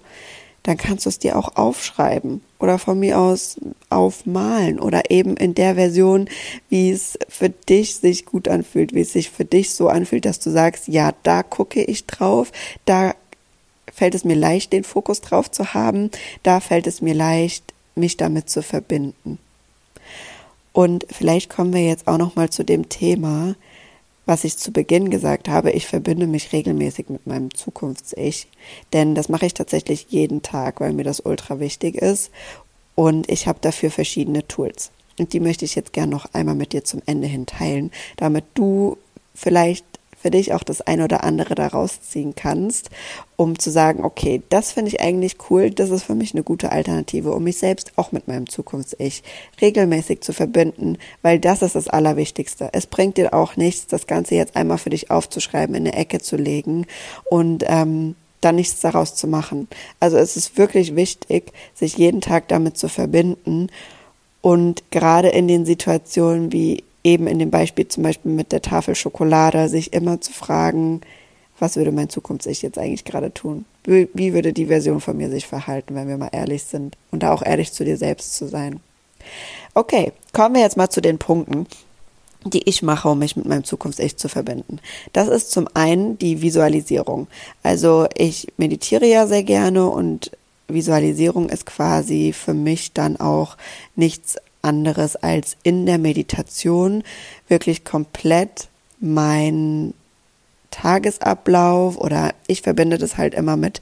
dann 0.63 0.77
kannst 0.77 1.07
du 1.07 1.09
es 1.09 1.19
dir 1.19 1.39
auch 1.39 1.57
aufschreiben 1.57 2.43
oder 2.59 2.79
von 2.79 2.99
mir 2.99 3.19
aus 3.19 3.57
aufmalen 3.89 4.79
oder 4.79 5.11
eben 5.11 5.37
in 5.37 5.55
der 5.55 5.75
Version, 5.75 6.29
wie 6.69 6.91
es 6.91 7.19
für 7.29 7.49
dich 7.49 7.97
sich 7.97 8.27
gut 8.27 8.49
anfühlt, 8.49 8.95
wie 8.95 9.01
es 9.01 9.13
sich 9.13 9.31
für 9.31 9.45
dich 9.45 9.71
so 9.71 9.89
anfühlt, 9.89 10.25
dass 10.25 10.39
du 10.39 10.51
sagst, 10.51 10.89
ja, 10.89 11.13
da 11.23 11.43
gucke 11.43 11.83
ich 11.83 12.07
drauf, 12.07 12.53
da 12.85 13.15
fällt 13.93 14.15
es 14.15 14.25
mir 14.25 14.37
leicht, 14.37 14.73
den 14.73 14.85
Fokus 14.85 15.21
drauf 15.21 15.51
zu 15.51 15.75
haben, 15.75 16.11
da 16.43 16.61
fällt 16.61 16.87
es 16.87 17.01
mir 17.01 17.15
leicht, 17.15 17.73
mich 17.95 18.17
damit 18.17 18.51
zu 18.51 18.63
verbinden. 18.63 19.39
Und 20.73 21.07
vielleicht 21.11 21.51
kommen 21.51 21.73
wir 21.73 21.85
jetzt 21.85 22.07
auch 22.07 22.19
noch 22.19 22.37
mal 22.37 22.51
zu 22.51 22.65
dem 22.65 22.89
Thema, 22.89 23.57
was 24.31 24.45
ich 24.45 24.57
zu 24.57 24.71
Beginn 24.71 25.11
gesagt 25.11 25.49
habe, 25.49 25.73
ich 25.73 25.89
verbinde 25.89 26.29
mich 26.29 26.53
regelmäßig 26.53 27.09
mit 27.09 27.27
meinem 27.27 27.53
Zukunfts-Ich. 27.53 28.47
Denn 28.93 29.17
das 29.17 29.29
mache 29.29 29.45
ich 29.45 29.55
tatsächlich 29.55 30.07
jeden 30.11 30.41
Tag, 30.41 30.81
weil 30.81 30.93
mir 30.93 31.03
das 31.03 31.19
ultra 31.19 31.59
wichtig 31.59 31.97
ist. 31.97 32.31
Und 32.95 33.29
ich 33.29 33.49
habe 33.49 33.59
dafür 33.61 33.91
verschiedene 33.91 34.47
Tools. 34.47 34.93
Und 35.19 35.33
die 35.33 35.41
möchte 35.41 35.65
ich 35.65 35.75
jetzt 35.75 35.93
gerne 35.93 36.13
noch 36.13 36.33
einmal 36.33 36.55
mit 36.55 36.73
dir 36.73 36.85
zum 36.85 37.03
Ende 37.07 37.27
hin 37.27 37.47
teilen, 37.47 37.91
damit 38.19 38.45
du 38.55 38.99
vielleicht 39.35 39.85
für 40.21 40.31
dich 40.31 40.53
auch 40.53 40.63
das 40.63 40.83
eine 40.83 41.05
oder 41.05 41.25
andere 41.25 41.55
daraus 41.55 42.03
ziehen 42.03 42.35
kannst, 42.35 42.91
um 43.37 43.59
zu 43.59 43.71
sagen, 43.71 44.05
okay, 44.05 44.43
das 44.51 44.73
finde 44.73 44.91
ich 44.91 45.01
eigentlich 45.01 45.37
cool, 45.49 45.71
das 45.71 45.91
ist 45.91 46.03
für 46.03 46.15
mich 46.15 46.35
eine 46.35 46.43
gute 46.43 46.73
Alternative, 46.73 47.33
um 47.33 47.45
mich 47.45 47.59
selbst 47.59 47.93
auch 47.97 48.13
mit 48.13 48.29
meinem 48.29 48.49
Zukunfts-Ich 48.49 49.23
regelmäßig 49.61 50.21
zu 50.21 50.33
verbinden, 50.33 50.99
weil 51.23 51.39
das 51.39 51.63
ist 51.63 51.75
das 51.75 51.89
Allerwichtigste. 51.89 52.69
Es 52.73 52.87
bringt 52.87 53.17
dir 53.17 53.33
auch 53.33 53.57
nichts, 53.57 53.87
das 53.87 54.07
Ganze 54.07 54.35
jetzt 54.35 54.57
einmal 54.57 54.79
für 54.79 54.91
dich 54.91 55.11
aufzuschreiben, 55.11 55.75
in 55.75 55.87
eine 55.87 55.97
Ecke 55.97 56.21
zu 56.21 56.37
legen 56.37 56.87
und 57.31 57.65
ähm, 57.67 58.15
dann 58.43 58.57
nichts 58.57 58.81
daraus 58.81 59.15
zu 59.15 59.27
machen. 59.27 59.69
Also 60.01 60.17
es 60.17 60.37
ist 60.37 60.59
wirklich 60.59 60.97
wichtig, 60.97 61.53
sich 61.75 61.97
jeden 61.97 62.21
Tag 62.21 62.49
damit 62.49 62.77
zu 62.77 62.89
verbinden 62.89 63.69
und 64.43 64.91
gerade 64.91 65.29
in 65.29 65.49
den 65.49 65.67
Situationen 65.67 66.53
wie 66.53 66.85
eben 67.05 67.27
in 67.27 67.39
dem 67.39 67.51
Beispiel 67.51 67.89
zum 67.89 68.03
Beispiel 68.03 68.33
mit 68.33 68.53
der 68.53 68.63
Tafel 68.63 68.95
Schokolade, 68.95 69.69
sich 69.69 69.93
immer 69.93 70.21
zu 70.21 70.33
fragen, 70.33 71.01
was 71.59 71.77
würde 71.77 71.93
mein 71.93 72.09
Zukunfts-Ich 72.09 72.63
jetzt 72.63 72.79
eigentlich 72.79 73.05
gerade 73.05 73.33
tun? 73.33 73.65
Wie, 73.85 74.33
würde 74.33 74.53
die 74.53 74.67
Version 74.67 75.01
von 75.01 75.17
mir 75.17 75.31
sich 75.31 75.47
verhalten, 75.47 75.95
wenn 75.95 76.09
wir 76.09 76.17
mal 76.17 76.31
ehrlich 76.33 76.65
sind 76.65 76.97
und 77.11 77.23
da 77.23 77.33
auch 77.33 77.43
ehrlich 77.43 77.73
zu 77.73 77.85
dir 77.85 77.97
selbst 77.97 78.35
zu 78.35 78.47
sein? 78.47 78.81
Okay, 79.75 80.13
kommen 80.33 80.55
wir 80.55 80.63
jetzt 80.63 80.77
mal 80.77 80.89
zu 80.89 81.01
den 81.01 81.19
Punkten, 81.19 81.67
die 82.45 82.67
ich 82.69 82.83
mache, 82.83 83.09
um 83.09 83.19
mich 83.19 83.37
mit 83.37 83.47
meinem 83.47 83.65
Zukunfts-Ich 83.65 84.17
zu 84.17 84.29
verbinden. 84.29 84.81
Das 85.13 85.29
ist 85.29 85.51
zum 85.51 85.69
einen 85.75 86.19
die 86.19 86.41
Visualisierung. 86.41 87.27
Also 87.63 88.07
ich 88.17 88.49
meditiere 88.57 89.07
ja 89.07 89.27
sehr 89.27 89.43
gerne 89.43 89.89
und 89.89 90.31
Visualisierung 90.69 91.49
ist 91.49 91.67
quasi 91.67 92.33
für 92.33 92.55
mich 92.55 92.93
dann 92.93 93.19
auch 93.19 93.57
nichts 93.97 94.37
anderes 94.63 95.17
als 95.17 95.57
in 95.63 95.87
der 95.87 95.99
Meditation 95.99 97.03
wirklich 97.49 97.85
komplett 97.85 98.69
mein 99.01 99.95
Tagesablauf 100.71 101.97
oder 101.97 102.35
ich 102.47 102.63
verbinde 102.63 102.99
das 102.99 103.17
halt 103.17 103.35
immer 103.35 103.57
mit 103.57 103.81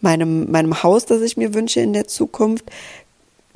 meinem, 0.00 0.50
meinem 0.50 0.82
Haus, 0.82 1.06
das 1.06 1.22
ich 1.22 1.36
mir 1.36 1.54
wünsche 1.54 1.80
in 1.80 1.92
der 1.92 2.06
Zukunft, 2.06 2.70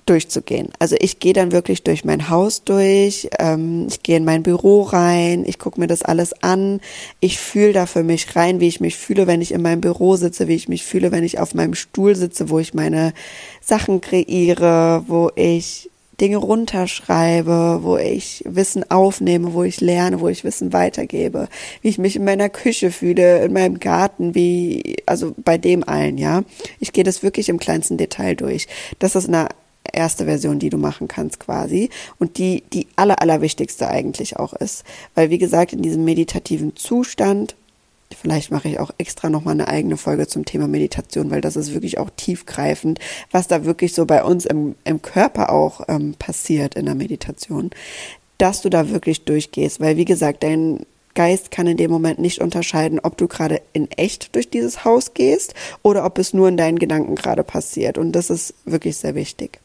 durchzugehen. 0.07 0.71
Also 0.81 0.97
ich 0.99 1.21
gehe 1.21 1.33
dann 1.33 1.53
wirklich 1.53 1.85
durch 1.85 2.05
mein 2.05 2.29
Haus 2.29 2.65
durch, 2.65 3.29
ähm, 3.39 3.87
ich 3.89 4.03
gehe 4.03 4.17
in 4.17 4.25
mein 4.25 4.43
Büro 4.43 4.83
rein, 4.83 5.45
ich 5.47 5.61
gucke 5.61 5.79
mir 5.79 5.87
das 5.87 6.03
alles 6.03 6.33
an, 6.43 6.81
ich 7.21 7.39
fühle 7.39 7.73
da 7.73 7.87
für 7.87 8.03
mich 8.03 8.35
rein, 8.35 8.59
wie 8.59 8.67
ich 8.67 8.81
mich 8.81 8.97
fühle, 8.97 9.29
wenn 9.29 9.41
ich 9.41 9.53
in 9.53 9.63
meinem 9.63 9.81
Büro 9.81 10.17
sitze, 10.17 10.49
wie 10.49 10.57
ich 10.57 10.69
mich 10.69 10.85
fühle, 10.85 11.13
wenn 11.13 11.23
ich 11.23 11.39
auf 11.39 11.55
meinem 11.55 11.75
Stuhl 11.75 12.17
sitze, 12.17 12.51
wo 12.51 12.59
ich 12.59 12.75
meine 12.75 13.13
Sachen 13.61 14.01
kreiere, 14.01 15.05
wo 15.07 15.31
ich 15.37 15.92
Dinge 16.21 16.37
runterschreibe, 16.37 17.81
wo 17.83 17.97
ich 17.97 18.43
Wissen 18.47 18.91
aufnehme, 18.91 19.55
wo 19.55 19.63
ich 19.63 19.81
lerne, 19.81 20.21
wo 20.21 20.29
ich 20.29 20.45
Wissen 20.45 20.73
weitergebe, 20.73 21.49
wie 21.81 21.89
ich 21.89 21.99
mich 21.99 22.17
in 22.17 22.25
meiner 22.25 22.49
Küche 22.49 22.91
fühle, 22.91 23.45
in 23.45 23.53
meinem 23.53 23.81
Garten, 23.81 24.35
wie, 24.35 24.97
also 25.07 25.35
bei 25.37 25.59
dem 25.59 25.87
allen, 25.89 26.19
ja. 26.19 26.43
Ich 26.81 26.93
gehe 26.93 27.05
das 27.05 27.23
wirklich 27.23 27.49
im 27.49 27.59
kleinsten 27.59 27.97
Detail 27.97 28.35
durch. 28.35 28.69
Das 28.99 29.17
ist 29.17 29.29
eine 29.29 29.49
erste 29.91 30.27
Version, 30.27 30.59
die 30.59 30.71
du 30.71 30.79
machen 30.79 31.09
kannst 31.09 31.41
quasi 31.41 31.91
und 32.19 32.39
die 32.39 32.63
die 32.73 32.87
aller 32.97 33.21
allerwichtigste 33.21 33.89
eigentlich 33.89 34.37
auch 34.37 34.53
ist, 34.53 34.85
weil 35.15 35.31
wie 35.31 35.39
gesagt 35.39 35.73
in 35.73 35.83
diesem 35.83 36.05
meditativen 36.05 36.77
Zustand 36.77 37.57
Vielleicht 38.21 38.51
mache 38.51 38.69
ich 38.69 38.79
auch 38.79 38.91
extra 38.99 39.31
nochmal 39.31 39.55
eine 39.55 39.69
eigene 39.69 39.97
Folge 39.97 40.27
zum 40.27 40.45
Thema 40.45 40.69
Meditation, 40.69 41.31
weil 41.31 41.41
das 41.41 41.57
ist 41.57 41.75
wirklich 41.75 41.99
auch 41.99 42.11
tiefgreifend, 42.17 42.99
was 43.31 43.49
da 43.49 43.65
wirklich 43.65 43.95
so 43.95 44.07
bei 44.07 44.25
uns 44.25 44.47
im, 44.47 44.75
im 44.85 45.03
Körper 45.03 45.51
auch 45.51 45.83
ähm, 45.89 46.15
passiert 46.19 46.75
in 46.75 46.87
der 46.87 46.95
Meditation, 46.95 47.71
dass 48.39 48.63
du 48.63 48.71
da 48.71 48.91
wirklich 48.91 49.25
durchgehst, 49.25 49.81
weil 49.81 49.97
wie 49.97 50.05
gesagt, 50.05 50.43
dein 50.43 50.85
Geist 51.15 51.51
kann 51.51 51.67
in 51.67 51.77
dem 51.77 51.91
Moment 51.91 52.19
nicht 52.19 52.41
unterscheiden, 52.41 52.99
ob 53.03 53.17
du 53.19 53.29
gerade 53.29 53.61
in 53.73 53.91
echt 53.91 54.35
durch 54.35 54.49
dieses 54.49 54.85
Haus 54.85 55.13
gehst 55.15 55.55
oder 55.83 56.07
ob 56.07 56.19
es 56.19 56.33
nur 56.33 56.49
in 56.49 56.57
deinen 56.57 56.79
Gedanken 56.79 57.17
gerade 57.17 57.45
passiert. 57.45 57.99
Und 57.99 58.13
das 58.13 58.31
ist 58.31 58.55
wirklich 58.65 58.97
sehr 58.97 59.15
wichtig. 59.15 59.61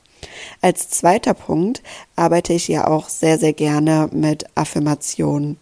Als 0.62 0.90
zweiter 0.90 1.34
Punkt 1.34 1.82
arbeite 2.16 2.54
ich 2.54 2.68
ja 2.68 2.88
auch 2.88 3.08
sehr, 3.08 3.38
sehr 3.38 3.54
gerne 3.54 4.10
mit 4.12 4.46
Affirmationen. 4.56 5.58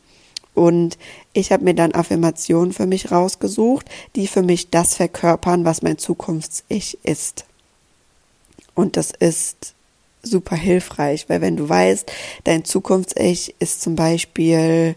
Und 0.55 0.97
ich 1.33 1.51
habe 1.51 1.63
mir 1.63 1.75
dann 1.75 1.93
Affirmationen 1.93 2.73
für 2.73 2.87
mich 2.87 3.11
rausgesucht, 3.11 3.87
die 4.15 4.27
für 4.27 4.41
mich 4.41 4.69
das 4.69 4.95
verkörpern, 4.95 5.65
was 5.65 5.81
mein 5.81 5.97
Zukunfts-Ich 5.97 6.97
ist. 7.03 7.45
Und 8.73 8.97
das 8.97 9.11
ist 9.11 9.75
super 10.23 10.55
hilfreich, 10.55 11.25
weil 11.29 11.41
wenn 11.41 11.57
du 11.57 11.69
weißt, 11.69 12.11
dein 12.45 12.65
Zukunfts-Ich 12.65 13.55
ist 13.59 13.81
zum 13.81 13.95
Beispiel 13.95 14.95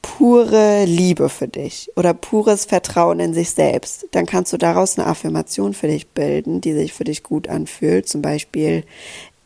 pure 0.00 0.84
Liebe 0.84 1.28
für 1.28 1.48
dich 1.48 1.90
oder 1.96 2.12
pures 2.14 2.66
Vertrauen 2.66 3.20
in 3.20 3.34
sich 3.34 3.50
selbst, 3.50 4.06
dann 4.12 4.26
kannst 4.26 4.52
du 4.52 4.58
daraus 4.58 4.98
eine 4.98 5.06
Affirmation 5.06 5.74
für 5.74 5.88
dich 5.88 6.08
bilden, 6.08 6.60
die 6.60 6.74
sich 6.74 6.92
für 6.92 7.04
dich 7.04 7.22
gut 7.22 7.48
anfühlt. 7.48 8.08
Zum 8.08 8.20
Beispiel, 8.20 8.84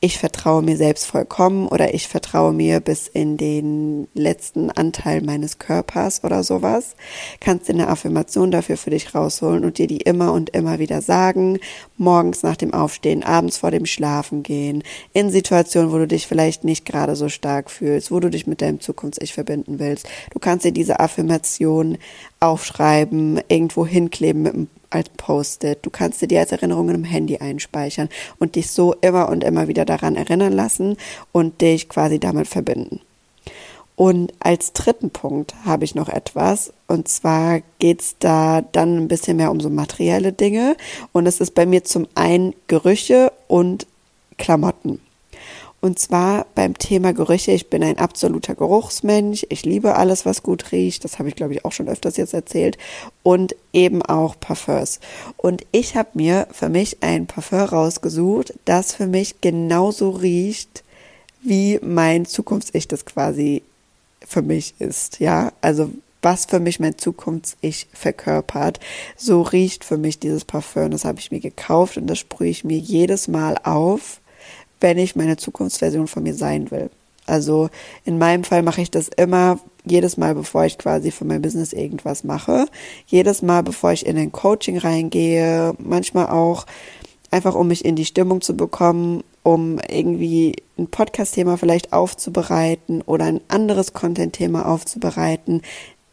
ich 0.01 0.19
vertraue 0.19 0.63
mir 0.63 0.77
selbst 0.77 1.07
vollkommen 1.07 1.67
oder 1.67 1.93
ich 1.93 2.07
vertraue 2.07 2.53
mir 2.53 2.79
bis 2.79 3.09
in 3.09 3.37
den 3.37 4.07
letzten 4.15 4.71
Anteil 4.71 5.23
meines 5.23 5.59
Körpers 5.59 6.23
oder 6.23 6.45
sowas, 6.45 6.95
kannst 7.41 7.69
du 7.69 7.73
eine 7.73 7.89
Affirmation 7.89 8.53
dafür 8.53 8.77
für 8.77 8.91
dich 8.91 9.15
rausholen 9.15 9.65
und 9.65 9.79
dir 9.79 9.89
die 9.89 9.99
immer 9.99 10.33
und 10.33 10.51
immer 10.51 10.79
wieder 10.79 11.03
sagen, 11.03 11.59
morgens 11.97 12.45
nach 12.45 12.57
dem 12.57 12.73
Aufstehen, 12.73 13.25
abends 13.25 13.59
vor 13.59 13.73
dem 13.73 13.87
Schlafen 13.87 14.45
gehen, 14.45 14.85
in 15.13 15.31
Situationen, 15.31 15.91
wo 15.91 15.99
du 15.99 16.07
dich 16.07 16.29
vielleicht 16.29 16.63
nicht 16.63 16.85
gerade 16.85 17.17
so 17.17 17.29
stark 17.29 17.69
fühlst, 17.69 18.13
wo 18.13 18.21
du 18.21 18.31
dich 18.31 18.47
mit 18.47 18.63
deinem 18.63 18.81
Zukunfts-Ich 18.81 19.35
verbinden 19.35 19.81
willst. 19.81 20.09
Du 20.33 20.39
kannst 20.39 20.65
dir 20.65 20.73
diese 20.73 21.01
Affirmation 21.01 21.99
aufschreiben, 22.39 23.41
irgendwo 23.49 23.85
hinkleben 23.85 24.43
mit 24.43 24.55
einem 24.55 24.69
als 24.91 25.09
Post-it. 25.17 25.79
Du 25.83 25.91
kannst 25.91 26.23
dir 26.23 26.29
die 26.29 26.39
als 26.39 26.53
Erinnerungen 26.53 26.95
im 26.95 27.05
Handy 27.05 27.39
einspeichern 27.39 28.09
und 28.39 28.55
dich 28.55 28.71
so 28.71 28.95
immer 29.01 29.29
und 29.29 29.45
immer 29.45 29.69
wieder 29.69 29.85
daran 29.85 30.17
erinnern 30.17 30.53
lassen 30.53 30.97
und 31.33 31.61
dich 31.61 31.89
quasi 31.89 32.19
damit 32.19 32.49
verbinden. 32.49 33.01
Und 33.99 34.33
als 34.39 34.73
dritten 34.73 35.11
Punkt 35.11 35.57
habe 35.65 35.85
ich 35.85 35.97
noch 35.97 36.09
etwas. 36.09 36.73
Und 36.87 37.09
zwar 37.09 37.63
geht's 37.81 38.15
da 38.21 38.63
dann 38.63 38.97
ein 38.97 39.09
bisschen 39.09 39.37
mehr 39.39 39.51
um 39.51 39.59
so 39.59 39.71
materielle 39.71 40.33
Dinge. 40.33 40.77
Und 41.11 41.27
es 41.27 41.41
ist 41.41 41.57
bei 41.57 41.67
mir 41.67 41.83
zum 41.83 42.07
einen 42.15 42.55
Gerüche 42.69 43.33
und 43.49 43.89
Klamotten. 44.37 45.01
Und 45.81 45.99
zwar 46.01 46.47
beim 46.57 46.77
Thema 46.77 47.13
Gerüche. 47.13 47.53
Ich 47.53 47.71
bin 47.71 47.85
ein 47.85 47.99
absoluter 47.99 48.57
Geruchsmensch. 48.57 49.47
Ich 49.49 49.65
liebe 49.65 49.95
alles, 49.95 50.27
was 50.27 50.43
gut 50.43 50.73
riecht. 50.73 51.05
Das 51.05 51.19
habe 51.19 51.29
ich, 51.29 51.37
glaube 51.37 51.55
ich, 51.55 51.65
auch 51.65 51.71
schon 51.71 51.89
öfters 51.89 52.17
jetzt 52.17 52.35
erzählt. 52.35 52.77
Und 53.23 53.55
eben 53.73 54.03
auch 54.03 54.39
Parfums. 54.41 54.99
Und 55.37 55.65
ich 55.71 55.95
habe 55.95 56.09
mir 56.15 56.49
für 56.51 56.69
mich 56.69 57.03
ein 57.03 57.27
Parfum 57.27 57.61
rausgesucht, 57.61 58.55
das 58.65 58.93
für 58.93 59.07
mich 59.07 59.41
genauso 59.41 60.11
riecht, 60.11 60.83
wie 61.43 61.79
mein 61.81 62.27
Zukunfts-Ich 62.27 62.89
das 62.89 63.05
quasi 63.05 63.63
für 64.27 64.43
mich 64.43 64.75
ist. 64.81 65.21
Ja, 65.21 65.53
also 65.61 65.91
was 66.23 66.47
für 66.47 66.59
mich 66.59 66.81
mein 66.81 66.99
Zukunfts-Ich 66.99 67.87
verkörpert. 67.93 68.81
So 69.17 69.43
riecht 69.43 69.85
für 69.85 69.97
mich 69.97 70.19
dieses 70.19 70.45
Parfum. 70.45 70.91
Das 70.91 71.05
habe 71.05 71.21
ich 71.21 71.31
mir 71.31 71.41
gekauft 71.41 71.97
und 71.97 72.09
das 72.09 72.19
sprühe 72.19 72.51
ich 72.51 72.65
mir 72.65 72.79
jedes 72.79 73.29
Mal 73.29 73.57
auf 73.63 74.21
wenn 74.81 74.99
ich 74.99 75.17
meine 75.17 75.37
Zukunftsversion 75.37 76.07
von 76.07 76.23
mir 76.23 76.35
sein 76.35 76.71
will. 76.71 76.91
Also 77.27 77.69
in 78.05 78.19
meinem 78.19 78.43
Fall 78.45 78.63
mache 78.63 78.81
ich 78.81 78.91
das 78.91 79.09
immer 79.09 79.59
jedes 79.85 80.17
Mal, 80.17 80.35
bevor 80.35 80.65
ich 80.65 80.79
quasi 80.79 81.11
für 81.11 81.25
mein 81.25 81.43
Business 81.43 81.73
irgendwas 81.73 82.25
mache. 82.25 82.67
Jedes 83.07 83.43
Mal, 83.43 83.63
bevor 83.63 83.93
ich 83.93 84.07
in 84.07 84.17
ein 84.17 84.33
Coaching 84.33 84.79
reingehe. 84.79 85.75
Manchmal 85.79 86.29
auch 86.29 86.65
einfach, 87.31 87.55
um 87.55 87.69
mich 87.69 87.85
in 87.85 87.97
die 87.97 88.07
Stimmung 88.07 88.41
zu 88.41 88.57
bekommen, 88.57 89.23
um 89.43 89.79
irgendwie 89.89 90.57
ein 90.79 90.89
Podcast-Thema 90.89 91.59
vielleicht 91.59 91.93
aufzubereiten 91.93 93.03
oder 93.03 93.27
ein 93.27 93.41
anderes 93.49 93.93
Content-Thema 93.93 94.67
aufzubereiten. 94.67 95.63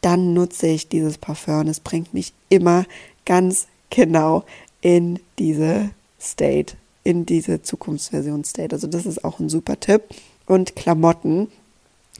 Dann 0.02 0.34
nutze 0.34 0.66
ich 0.66 0.88
dieses 0.88 1.18
Parfum. 1.18 1.66
Es 1.68 1.80
bringt 1.80 2.12
mich 2.14 2.32
immer 2.48 2.84
ganz 3.24 3.66
genau 3.90 4.44
in 4.80 5.18
diese 5.38 5.90
State 6.20 6.76
in 7.06 7.24
diese 7.24 7.62
Zukunftsversion 7.62 8.42
State. 8.42 8.74
Also 8.74 8.88
das 8.88 9.06
ist 9.06 9.24
auch 9.24 9.38
ein 9.38 9.48
super 9.48 9.78
Tipp. 9.78 10.02
Und 10.44 10.74
Klamotten 10.74 11.46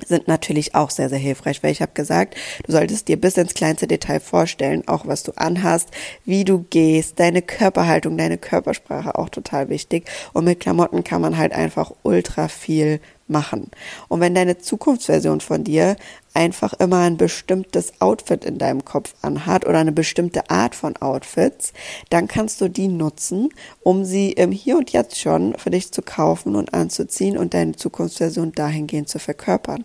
sind 0.07 0.29
natürlich 0.29 0.77
auch 0.77 0.90
sehr, 0.90 1.09
sehr 1.09 1.18
hilfreich, 1.18 1.62
weil 1.64 1.72
ich 1.72 1.83
habe 1.83 1.92
gesagt, 1.92 2.37
du 2.64 2.70
solltest 2.70 3.09
dir 3.09 3.20
bis 3.20 3.37
ins 3.37 3.55
kleinste 3.55 3.88
Detail 3.88 4.20
vorstellen, 4.20 4.87
auch 4.87 5.07
was 5.07 5.25
du 5.25 5.33
anhast, 5.37 5.88
wie 6.25 6.44
du 6.44 6.64
gehst, 6.70 7.18
deine 7.18 7.42
Körperhaltung, 7.42 8.16
deine 8.16 8.38
Körpersprache 8.38 9.18
auch 9.18 9.29
total 9.29 9.70
wichtig. 9.70 10.09
Und 10.33 10.44
mit 10.44 10.61
Klamotten 10.61 11.03
kann 11.03 11.20
man 11.20 11.37
halt 11.37 11.53
einfach 11.53 11.90
ultra 12.05 12.46
viel 12.46 13.01
machen. 13.27 13.72
Und 14.07 14.20
wenn 14.20 14.37
deine 14.37 14.59
Zukunftsversion 14.59 15.40
von 15.40 15.64
dir 15.64 15.96
einfach 16.37 16.75
immer 16.75 16.99
ein 16.99 17.16
bestimmtes 17.16 18.01
Outfit 18.01 18.44
in 18.44 18.59
deinem 18.59 18.85
Kopf 18.85 19.14
anhat 19.22 19.66
oder 19.66 19.79
eine 19.79 19.92
bestimmte 19.92 20.51
Art 20.51 20.75
von 20.75 20.96
Outfits, 20.99 21.72
dann 22.11 22.29
kannst 22.29 22.61
du 22.61 22.68
die 22.68 22.88
nutzen, 22.88 23.49
um 23.83 24.05
sie 24.05 24.33
im 24.33 24.53
Hier 24.53 24.77
und 24.77 24.92
Jetzt 24.92 25.18
schon 25.18 25.57
für 25.57 25.70
dich 25.70 25.92
zu 25.92 26.03
kaufen 26.03 26.55
und 26.55 26.75
anzuziehen 26.75 27.38
und 27.38 27.55
deine 27.55 27.75
Zukunftsversion 27.75 28.53
dahingehend 28.53 29.09
zu 29.09 29.18
verkörpern. 29.18 29.85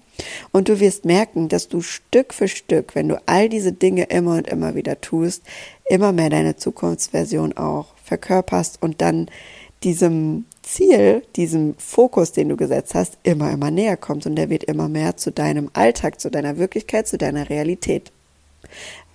Und 0.51 0.67
du 0.67 0.79
wirst 0.81 1.05
merken, 1.05 1.47
dass 1.47 1.69
du 1.69 1.81
Stück 1.81 2.33
für 2.33 2.49
Stück, 2.49 2.95
wenn 2.95 3.07
du 3.07 3.21
all 3.25 3.47
diese 3.47 3.71
Dinge 3.71 4.03
immer 4.03 4.35
und 4.35 4.47
immer 4.47 4.75
wieder 4.75 4.99
tust, 4.99 5.43
immer 5.89 6.11
mehr 6.11 6.29
deine 6.29 6.57
Zukunftsversion 6.57 7.55
auch 7.55 7.95
verkörperst 8.03 8.81
und 8.81 9.01
dann 9.01 9.29
diesem 9.83 10.45
Ziel, 10.71 11.23
diesem 11.36 11.75
Fokus, 11.75 12.31
den 12.31 12.49
du 12.49 12.55
gesetzt 12.55 12.95
hast, 12.95 13.17
immer, 13.23 13.51
immer 13.51 13.71
näher 13.71 13.97
kommst 13.97 14.25
und 14.25 14.36
der 14.36 14.49
wird 14.49 14.63
immer 14.63 14.88
mehr 14.88 15.17
zu 15.17 15.31
deinem 15.31 15.69
Alltag, 15.73 16.21
zu 16.21 16.31
deiner 16.31 16.57
Wirklichkeit, 16.57 17.07
zu 17.07 17.17
deiner 17.17 17.49
Realität. 17.49 18.12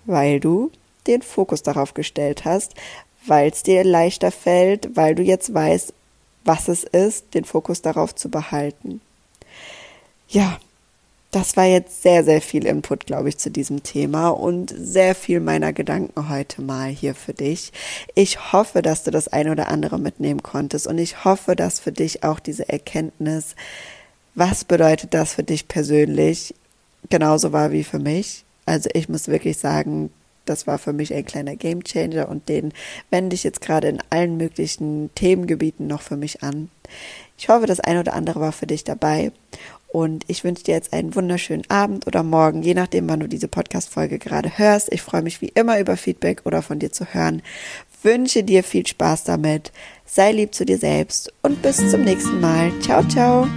Weil 0.04 0.38
du 0.38 0.70
den 1.06 1.22
Fokus 1.22 1.62
darauf 1.62 1.94
gestellt 1.94 2.44
hast, 2.44 2.74
weil 3.26 3.50
es 3.50 3.62
dir 3.62 3.84
leichter 3.84 4.30
fällt, 4.30 4.96
weil 4.96 5.14
du 5.14 5.22
jetzt 5.22 5.52
weißt, 5.52 5.94
was 6.44 6.68
es 6.68 6.84
ist, 6.84 7.34
den 7.34 7.44
Fokus 7.44 7.80
darauf 7.80 8.14
zu 8.14 8.28
behalten. 8.28 9.00
Ja, 10.28 10.58
das 11.36 11.54
war 11.54 11.66
jetzt 11.66 12.02
sehr, 12.02 12.24
sehr 12.24 12.40
viel 12.40 12.64
Input, 12.64 13.04
glaube 13.04 13.28
ich, 13.28 13.36
zu 13.36 13.50
diesem 13.50 13.82
Thema 13.82 14.30
und 14.30 14.74
sehr 14.74 15.14
viel 15.14 15.38
meiner 15.40 15.74
Gedanken 15.74 16.30
heute 16.30 16.62
mal 16.62 16.88
hier 16.88 17.14
für 17.14 17.34
dich. 17.34 17.72
Ich 18.14 18.54
hoffe, 18.54 18.80
dass 18.80 19.04
du 19.04 19.10
das 19.10 19.28
ein 19.28 19.50
oder 19.50 19.68
andere 19.68 19.98
mitnehmen 19.98 20.42
konntest 20.42 20.86
und 20.86 20.96
ich 20.96 21.26
hoffe, 21.26 21.54
dass 21.54 21.78
für 21.78 21.92
dich 21.92 22.24
auch 22.24 22.40
diese 22.40 22.70
Erkenntnis, 22.70 23.54
was 24.34 24.64
bedeutet 24.64 25.12
das 25.12 25.34
für 25.34 25.42
dich 25.42 25.68
persönlich, 25.68 26.54
genauso 27.10 27.52
war 27.52 27.70
wie 27.70 27.84
für 27.84 27.98
mich. 27.98 28.46
Also 28.64 28.88
ich 28.94 29.10
muss 29.10 29.28
wirklich 29.28 29.58
sagen, 29.58 30.08
das 30.46 30.66
war 30.66 30.78
für 30.78 30.94
mich 30.94 31.12
ein 31.12 31.26
kleiner 31.26 31.54
Gamechanger 31.54 32.30
und 32.30 32.48
den 32.48 32.72
wende 33.10 33.34
ich 33.34 33.44
jetzt 33.44 33.60
gerade 33.60 33.88
in 33.88 33.98
allen 34.08 34.38
möglichen 34.38 35.10
Themengebieten 35.14 35.86
noch 35.86 36.00
für 36.00 36.16
mich 36.16 36.42
an. 36.42 36.70
Ich 37.36 37.50
hoffe, 37.50 37.66
das 37.66 37.80
ein 37.80 37.98
oder 37.98 38.14
andere 38.14 38.40
war 38.40 38.52
für 38.52 38.66
dich 38.66 38.84
dabei 38.84 39.32
und 39.96 40.24
ich 40.26 40.44
wünsche 40.44 40.64
dir 40.64 40.74
jetzt 40.74 40.92
einen 40.92 41.14
wunderschönen 41.14 41.62
Abend 41.70 42.06
oder 42.06 42.22
Morgen, 42.22 42.62
je 42.62 42.74
nachdem, 42.74 43.08
wann 43.08 43.20
du 43.20 43.28
diese 43.28 43.48
Podcast-Folge 43.48 44.18
gerade 44.18 44.58
hörst. 44.58 44.92
Ich 44.92 45.00
freue 45.00 45.22
mich 45.22 45.40
wie 45.40 45.48
immer 45.48 45.80
über 45.80 45.96
Feedback 45.96 46.42
oder 46.44 46.60
von 46.60 46.78
dir 46.78 46.92
zu 46.92 47.14
hören. 47.14 47.40
Wünsche 48.02 48.42
dir 48.42 48.62
viel 48.62 48.86
Spaß 48.86 49.24
damit. 49.24 49.72
Sei 50.04 50.32
lieb 50.32 50.54
zu 50.54 50.66
dir 50.66 50.76
selbst 50.76 51.32
und 51.40 51.62
bis 51.62 51.90
zum 51.90 52.02
nächsten 52.02 52.42
Mal. 52.42 52.70
Ciao, 52.82 53.08
ciao. 53.08 53.48